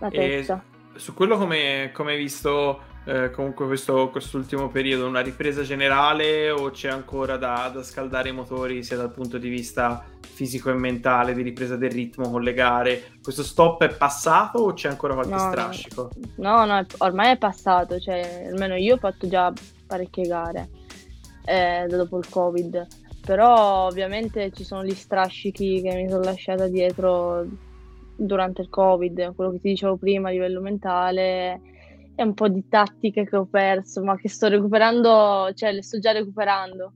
La 0.00 0.08
testa. 0.08 0.62
E 0.94 0.98
su 0.98 1.14
quello 1.14 1.36
come, 1.36 1.90
come 1.92 2.12
hai 2.12 2.18
visto 2.18 2.80
eh, 3.08 3.30
comunque 3.30 3.64
questo, 3.64 4.10
quest'ultimo 4.10 4.68
periodo, 4.68 5.06
una 5.06 5.22
ripresa 5.22 5.62
generale 5.62 6.50
o 6.50 6.70
c'è 6.70 6.90
ancora 6.90 7.38
da, 7.38 7.70
da 7.72 7.82
scaldare 7.82 8.28
i 8.28 8.32
motori 8.32 8.82
sia 8.82 8.98
dal 8.98 9.10
punto 9.10 9.38
di 9.38 9.48
vista 9.48 10.04
fisico 10.20 10.68
e 10.68 10.74
mentale, 10.74 11.32
di 11.32 11.40
ripresa 11.40 11.76
del 11.76 11.90
ritmo 11.90 12.28
con 12.28 12.42
le 12.42 12.52
gare. 12.52 13.12
Questo 13.22 13.42
stop 13.42 13.82
è 13.84 13.96
passato 13.96 14.58
o 14.58 14.74
c'è 14.74 14.90
ancora 14.90 15.14
qualche 15.14 15.32
no, 15.32 15.38
strascico? 15.38 16.10
No, 16.36 16.66
no, 16.66 16.84
ormai 16.98 17.30
è 17.30 17.38
passato, 17.38 17.98
cioè 17.98 18.48
almeno 18.50 18.74
io 18.74 18.96
ho 18.96 18.98
fatto 18.98 19.26
già 19.26 19.50
parecchie 19.86 20.26
gare 20.26 20.68
eh, 21.46 21.86
dopo 21.88 22.18
il 22.18 22.28
Covid, 22.28 22.86
però 23.24 23.86
ovviamente 23.86 24.52
ci 24.52 24.64
sono 24.64 24.84
gli 24.84 24.94
strascichi 24.94 25.80
che 25.80 25.94
mi 25.94 26.10
sono 26.10 26.24
lasciata 26.24 26.68
dietro 26.68 27.46
durante 28.14 28.60
il 28.60 28.68
Covid, 28.68 29.34
quello 29.34 29.52
che 29.52 29.60
ti 29.60 29.68
dicevo 29.70 29.96
prima 29.96 30.28
a 30.28 30.32
livello 30.32 30.60
mentale 30.60 31.76
e 32.20 32.24
un 32.24 32.34
po' 32.34 32.48
di 32.48 32.66
tattiche 32.68 33.24
che 33.24 33.36
ho 33.36 33.46
perso, 33.46 34.02
ma 34.02 34.16
che 34.16 34.28
sto 34.28 34.48
recuperando, 34.48 35.52
cioè 35.54 35.70
le 35.70 35.84
sto 35.84 36.00
già 36.00 36.10
recuperando. 36.10 36.94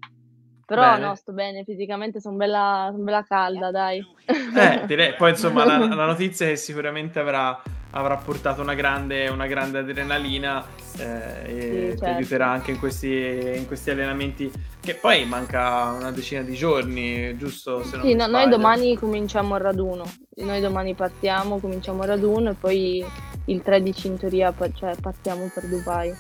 Però 0.67 0.83
bene. 0.83 1.07
no, 1.07 1.15
sto 1.15 1.33
bene, 1.33 1.63
fisicamente 1.63 2.21
sono 2.21 2.35
bella, 2.35 2.89
son 2.91 3.05
bella 3.05 3.23
calda, 3.23 3.71
dai. 3.71 4.05
Eh, 4.27 4.85
direi, 4.87 5.15
poi 5.15 5.31
insomma 5.31 5.65
la, 5.65 5.79
la 5.79 6.07
notizia 6.07 6.47
è 6.47 6.51
che 6.51 6.57
sicuramente 6.57 7.21
avrà, 7.21 7.63
avrà 7.91 8.17
portato 8.17 8.63
una 8.63 8.75
grande, 8.75 9.29
una 9.29 9.47
grande 9.47 9.79
adrenalina 9.79 10.65
eh, 10.99 11.05
e 11.45 11.91
sì, 11.93 11.99
certo. 11.99 12.05
ti 12.05 12.11
aiuterà 12.11 12.51
anche 12.51 12.73
in 12.73 12.79
questi, 12.81 13.53
in 13.55 13.67
questi, 13.67 13.91
allenamenti 13.91 14.51
che 14.81 14.95
poi 14.95 15.25
manca 15.25 15.93
una 15.93 16.11
decina 16.11 16.43
di 16.43 16.55
giorni, 16.55 17.37
giusto? 17.37 17.85
Se 17.85 18.01
sì, 18.01 18.15
no, 18.15 18.27
noi 18.27 18.49
domani 18.49 18.97
cominciamo 18.97 19.55
il 19.55 19.61
raduno, 19.61 20.05
noi 20.39 20.61
domani 20.61 20.95
partiamo, 20.95 21.61
cominciamo 21.61 22.03
il 22.03 22.09
raduno 22.09 22.51
e 22.51 22.55
poi 22.55 23.05
il 23.47 23.63
13 23.63 24.07
in 24.07 24.19
teoria 24.19 24.55
cioè, 24.75 24.95
partiamo 25.01 25.51
per 25.53 25.65
Dubai. 25.67 26.15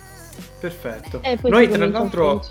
Perfetto. 0.58 1.20
Noi 1.42 1.68
tra 1.68 1.86
l'altro 1.86 2.42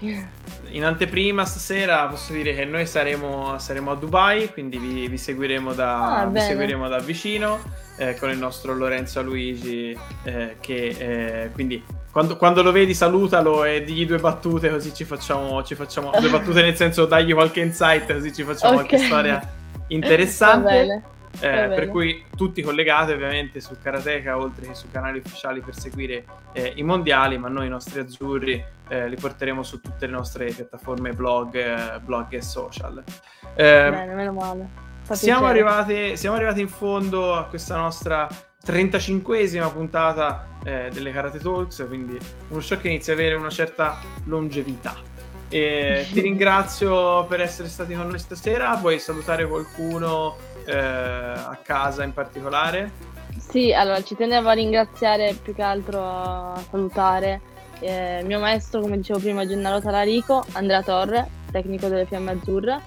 in 0.71 0.85
anteprima 0.85 1.45
stasera 1.45 2.05
posso 2.07 2.31
dire 2.31 2.53
che 2.53 2.65
noi 2.65 2.85
saremo, 2.85 3.57
saremo 3.57 3.91
a 3.91 3.95
Dubai, 3.95 4.51
quindi 4.51 4.77
vi, 4.77 5.07
vi, 5.07 5.17
seguiremo, 5.17 5.73
da, 5.73 6.19
ah, 6.19 6.25
vi 6.27 6.39
seguiremo, 6.39 6.87
da, 6.87 6.99
vicino 6.99 7.59
eh, 7.97 8.15
con 8.15 8.29
il 8.29 8.37
nostro 8.37 8.73
Lorenzo 8.73 9.21
Luigi 9.21 9.97
eh, 10.23 10.57
che 10.59 10.95
eh, 10.97 11.51
quindi 11.51 11.83
quando, 12.11 12.37
quando, 12.37 12.61
lo 12.61 12.71
vedi 12.71 12.93
salutalo 12.93 13.63
e 13.63 13.83
digli 13.83 14.05
due 14.05 14.19
battute 14.19 14.69
così 14.69 14.93
ci 14.93 15.03
facciamo, 15.03 15.63
ci 15.63 15.75
facciamo 15.75 16.11
due 16.19 16.29
battute 16.29 16.61
nel 16.61 16.75
senso 16.75 17.05
dagli 17.05 17.33
qualche 17.33 17.61
insight 17.61 18.11
così 18.11 18.33
ci 18.33 18.43
facciamo 18.43 18.75
okay. 18.79 18.87
qualche 18.87 19.05
storia 19.05 19.53
interessante. 19.87 21.03
Eh, 21.41 21.67
per 21.67 21.87
cui 21.87 22.25
tutti 22.35 22.61
collegati 22.61 23.11
ovviamente 23.13 23.59
su 23.61 23.75
Karateka 23.81 24.37
oltre 24.37 24.67
che 24.67 24.75
sui 24.75 24.89
canali 24.91 25.17
ufficiali 25.17 25.61
per 25.61 25.75
seguire 25.75 26.25
eh, 26.53 26.73
i 26.75 26.83
mondiali 26.83 27.37
ma 27.39 27.47
noi 27.47 27.65
i 27.65 27.69
nostri 27.69 27.99
azzurri 27.99 28.63
eh, 28.87 29.09
li 29.09 29.15
porteremo 29.15 29.63
su 29.63 29.79
tutte 29.79 30.05
le 30.05 30.11
nostre 30.11 30.51
piattaforme 30.51 31.13
blog, 31.13 31.55
eh, 31.55 31.99
blog 31.99 32.27
e 32.33 32.41
social. 32.41 33.03
Eh, 33.55 33.89
Bene, 33.89 34.13
meno 34.13 34.33
male. 34.33 34.89
Siamo 35.11 35.45
arrivati, 35.45 36.15
siamo 36.15 36.35
arrivati, 36.35 36.61
in 36.61 36.69
fondo 36.69 37.33
a 37.35 37.45
questa 37.45 37.75
nostra 37.75 38.27
35esima 38.65 39.71
puntata 39.71 40.47
eh, 40.63 40.89
delle 40.93 41.11
Karate 41.11 41.39
Talks 41.39 41.83
quindi 41.87 42.17
uno 42.49 42.61
show 42.61 42.77
che 42.79 42.87
inizia 42.87 43.13
ad 43.13 43.19
avere 43.19 43.35
una 43.35 43.49
certa 43.49 43.99
longevità. 44.25 44.95
E 45.49 46.07
ti 46.11 46.19
ringrazio 46.21 47.25
per 47.25 47.41
essere 47.41 47.67
stati 47.67 47.93
con 47.93 48.07
noi 48.07 48.19
stasera. 48.19 48.75
Vuoi 48.75 48.99
salutare 48.99 49.47
qualcuno 49.47 50.35
eh, 50.71 50.77
a 50.77 51.57
casa 51.61 52.03
in 52.03 52.13
particolare? 52.13 53.09
Sì, 53.37 53.73
allora 53.73 54.01
ci 54.01 54.15
tenevo 54.15 54.49
a 54.49 54.53
ringraziare 54.53 55.33
più 55.41 55.53
che 55.53 55.61
altro 55.61 56.01
a 56.03 56.63
salutare 56.69 57.41
eh, 57.81 58.21
mio 58.25 58.39
maestro, 58.39 58.79
come 58.79 58.97
dicevo 58.97 59.19
prima, 59.19 59.45
Gennaro 59.45 59.81
Talarico, 59.81 60.45
Andrea 60.53 60.83
Torre, 60.83 61.27
tecnico 61.51 61.87
delle 61.87 62.05
Fiamme 62.05 62.31
Azzurre, 62.31 62.79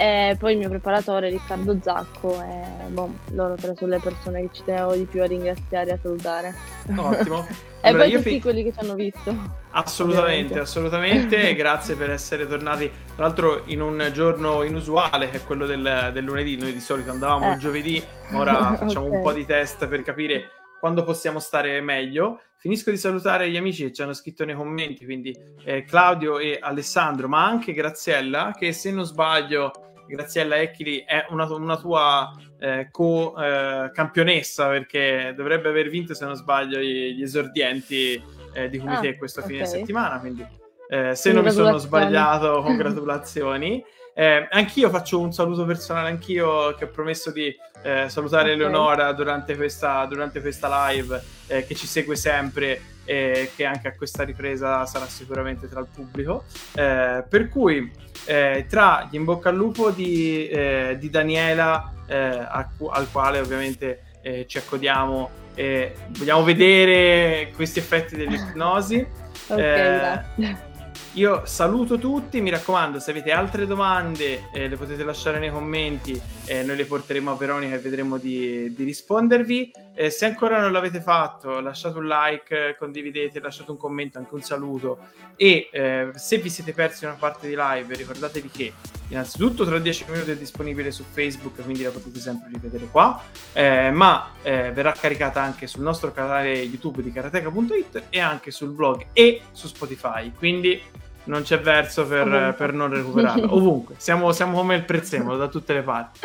e 0.00 0.34
poi 0.38 0.52
il 0.52 0.58
mio 0.58 0.70
preparatore 0.70 1.28
Riccardo 1.28 1.78
Zacco 1.78 2.40
e 2.40 2.88
boh, 2.88 3.16
loro 3.32 3.54
tre 3.54 3.74
sono 3.76 3.90
le 3.90 4.00
persone 4.00 4.40
che 4.40 4.48
ci 4.50 4.64
tenevo 4.64 4.94
di 4.94 5.04
più 5.04 5.20
a 5.22 5.26
ringraziare 5.26 5.90
e 5.90 5.92
a 5.92 5.98
salutare. 6.00 6.54
Ottimo. 6.96 7.46
e 7.82 7.94
poi 7.94 8.10
tutti 8.10 8.30
fi... 8.30 8.40
quelli 8.40 8.62
che 8.62 8.72
ci 8.72 8.78
hanno 8.78 8.94
visto. 8.94 9.30
Assolutamente, 9.72 10.54
ovviamente. 10.54 10.58
assolutamente. 10.58 11.52
grazie 11.54 11.96
per 11.96 12.08
essere 12.08 12.48
tornati. 12.48 12.90
Tra 13.14 13.26
l'altro 13.26 13.64
in 13.66 13.82
un 13.82 14.08
giorno 14.14 14.62
inusuale, 14.62 15.28
che 15.28 15.36
è 15.36 15.44
quello 15.44 15.66
del, 15.66 16.08
del 16.14 16.24
lunedì. 16.24 16.56
Noi 16.56 16.72
di 16.72 16.80
solito 16.80 17.10
andavamo 17.10 17.50
eh. 17.50 17.52
il 17.52 17.58
giovedì, 17.58 18.02
ora 18.32 18.72
facciamo 18.80 19.04
okay. 19.04 19.18
un 19.18 19.22
po' 19.22 19.32
di 19.34 19.44
test 19.44 19.86
per 19.86 20.00
capire 20.00 20.48
quando 20.80 21.04
possiamo 21.04 21.40
stare 21.40 21.78
meglio. 21.82 22.40
Finisco 22.56 22.90
di 22.90 22.96
salutare 22.96 23.50
gli 23.50 23.56
amici 23.58 23.84
che 23.84 23.92
ci 23.92 24.00
hanno 24.00 24.14
scritto 24.14 24.46
nei 24.46 24.54
commenti, 24.54 25.04
quindi 25.04 25.36
eh, 25.62 25.84
Claudio 25.84 26.38
e 26.38 26.58
Alessandro, 26.58 27.28
ma 27.28 27.44
anche 27.44 27.74
Graziella, 27.74 28.54
che 28.58 28.72
se 28.72 28.90
non 28.90 29.04
sbaglio 29.04 29.88
Graziella 30.10 30.60
Ecchili 30.60 31.04
è 31.06 31.26
una, 31.30 31.44
una 31.52 31.76
tua 31.78 32.30
eh, 32.58 32.88
co-campionessa 32.90 34.66
eh, 34.66 34.78
perché 34.78 35.32
dovrebbe 35.36 35.68
aver 35.68 35.88
vinto, 35.88 36.14
se 36.14 36.24
non 36.24 36.34
sbaglio, 36.34 36.78
gli, 36.78 37.14
gli 37.14 37.22
esordienti 37.22 38.22
eh, 38.52 38.68
di 38.68 38.78
Comité 38.78 39.08
ah, 39.08 39.16
questo 39.16 39.40
okay. 39.40 39.52
fine 39.52 39.66
settimana. 39.66 40.20
Quindi, 40.20 40.46
eh, 40.88 41.14
se 41.14 41.32
non 41.32 41.44
mi 41.44 41.50
sono 41.50 41.78
sbagliato, 41.78 42.60
congratulazioni. 42.62 43.82
Eh, 44.14 44.48
anch'io 44.50 44.90
faccio 44.90 45.20
un 45.20 45.32
saluto 45.32 45.64
personale, 45.64 46.08
anch'io 46.08 46.74
che 46.74 46.84
ho 46.84 46.88
promesso 46.88 47.30
di 47.30 47.54
eh, 47.82 48.08
salutare 48.08 48.52
okay. 48.52 48.54
Eleonora 48.54 49.12
durante 49.12 49.56
questa, 49.56 50.04
durante 50.04 50.40
questa 50.40 50.88
live, 50.88 51.22
eh, 51.46 51.66
che 51.66 51.74
ci 51.74 51.86
segue 51.86 52.16
sempre 52.16 52.98
e 53.04 53.50
che 53.56 53.64
anche 53.64 53.88
a 53.88 53.94
questa 53.94 54.22
ripresa 54.22 54.86
sarà 54.86 55.06
sicuramente 55.06 55.68
tra 55.68 55.80
il 55.80 55.88
pubblico. 55.92 56.44
Eh, 56.74 57.24
per 57.28 57.48
cui 57.48 57.90
eh, 58.26 58.66
tra 58.68 59.08
gli 59.10 59.16
in 59.16 59.24
bocca 59.24 59.48
al 59.48 59.56
lupo 59.56 59.90
di, 59.90 60.46
eh, 60.48 60.96
di 60.98 61.10
Daniela, 61.10 61.94
al 62.10 63.08
quale 63.12 63.38
ovviamente 63.38 64.02
ci 64.46 64.58
accodiamo 64.58 65.30
e 65.54 65.94
vogliamo 66.08 66.42
vedere 66.42 67.52
questi 67.54 67.78
effetti 67.78 68.16
dell'ipnosi. 68.16 69.06
Ok, 69.46 69.56
grazie. 69.56 70.69
Io 71.14 71.42
saluto 71.44 71.98
tutti, 71.98 72.40
mi 72.40 72.50
raccomando, 72.50 73.00
se 73.00 73.10
avete 73.10 73.32
altre 73.32 73.66
domande 73.66 74.48
eh, 74.52 74.68
le 74.68 74.76
potete 74.76 75.02
lasciare 75.02 75.38
nei 75.38 75.50
commenti, 75.50 76.20
eh, 76.44 76.62
noi 76.62 76.76
le 76.76 76.84
porteremo 76.84 77.32
a 77.32 77.34
Veronica 77.34 77.74
e 77.74 77.78
vedremo 77.78 78.16
di, 78.16 78.72
di 78.74 78.84
rispondervi. 78.84 79.72
Eh, 80.00 80.08
se 80.08 80.24
ancora 80.24 80.58
non 80.58 80.72
l'avete 80.72 81.02
fatto, 81.02 81.60
lasciate 81.60 81.98
un 81.98 82.06
like, 82.06 82.74
condividete, 82.78 83.38
lasciate 83.38 83.70
un 83.70 83.76
commento, 83.76 84.16
anche 84.16 84.32
un 84.32 84.40
saluto. 84.40 84.96
E 85.36 85.68
eh, 85.70 86.12
se 86.14 86.38
vi 86.38 86.48
siete 86.48 86.72
persi 86.72 87.04
una 87.04 87.16
parte 87.18 87.46
di 87.46 87.54
live, 87.54 87.96
ricordatevi 87.96 88.48
che 88.48 88.72
innanzitutto 89.08 89.66
tra 89.66 89.78
10 89.78 90.06
minuti 90.08 90.30
è 90.30 90.38
disponibile 90.38 90.90
su 90.90 91.04
Facebook, 91.04 91.62
quindi 91.62 91.82
la 91.82 91.90
potete 91.90 92.18
sempre 92.18 92.48
rivedere 92.50 92.86
qua, 92.86 93.22
eh, 93.52 93.90
ma 93.90 94.30
eh, 94.42 94.72
verrà 94.72 94.92
caricata 94.92 95.42
anche 95.42 95.66
sul 95.66 95.82
nostro 95.82 96.12
canale 96.12 96.54
YouTube 96.54 97.02
di 97.02 97.12
karateka.it 97.12 98.04
e 98.08 98.20
anche 98.20 98.50
sul 98.50 98.70
blog 98.70 99.04
e 99.12 99.42
su 99.52 99.66
Spotify. 99.66 100.32
Quindi 100.32 100.80
non 101.24 101.42
c'è 101.42 101.60
verso 101.60 102.06
per, 102.06 102.54
per 102.56 102.72
non 102.72 102.92
recuperarlo. 102.92 103.52
Ovunque, 103.54 103.94
siamo, 103.98 104.32
siamo, 104.32 104.56
come 104.56 104.74
il 104.76 104.84
prezzemolo 104.84 105.36
da 105.36 105.48
tutte 105.48 105.72
le 105.72 105.82
parti. 105.82 106.20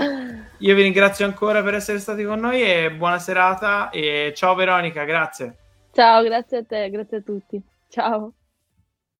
Io 0.60 0.76
vi 0.76 0.82
ringrazio 0.82 1.26
ancora 1.26 1.62
per 1.64 1.76
essere 1.76 2.00
stati 2.00 2.24
con 2.24 2.40
noi 2.40 2.62
e 2.62 2.92
buona 2.92 3.20
serata 3.20 3.90
e 3.90 4.34
ciao 4.36 4.56
Veronica, 4.56 5.04
grazie. 5.04 5.56
Ciao, 5.92 6.24
grazie 6.24 6.58
a 6.58 6.64
te, 6.64 6.90
grazie 6.90 7.18
a 7.18 7.22
tutti. 7.22 7.62
Ciao. 7.90 8.34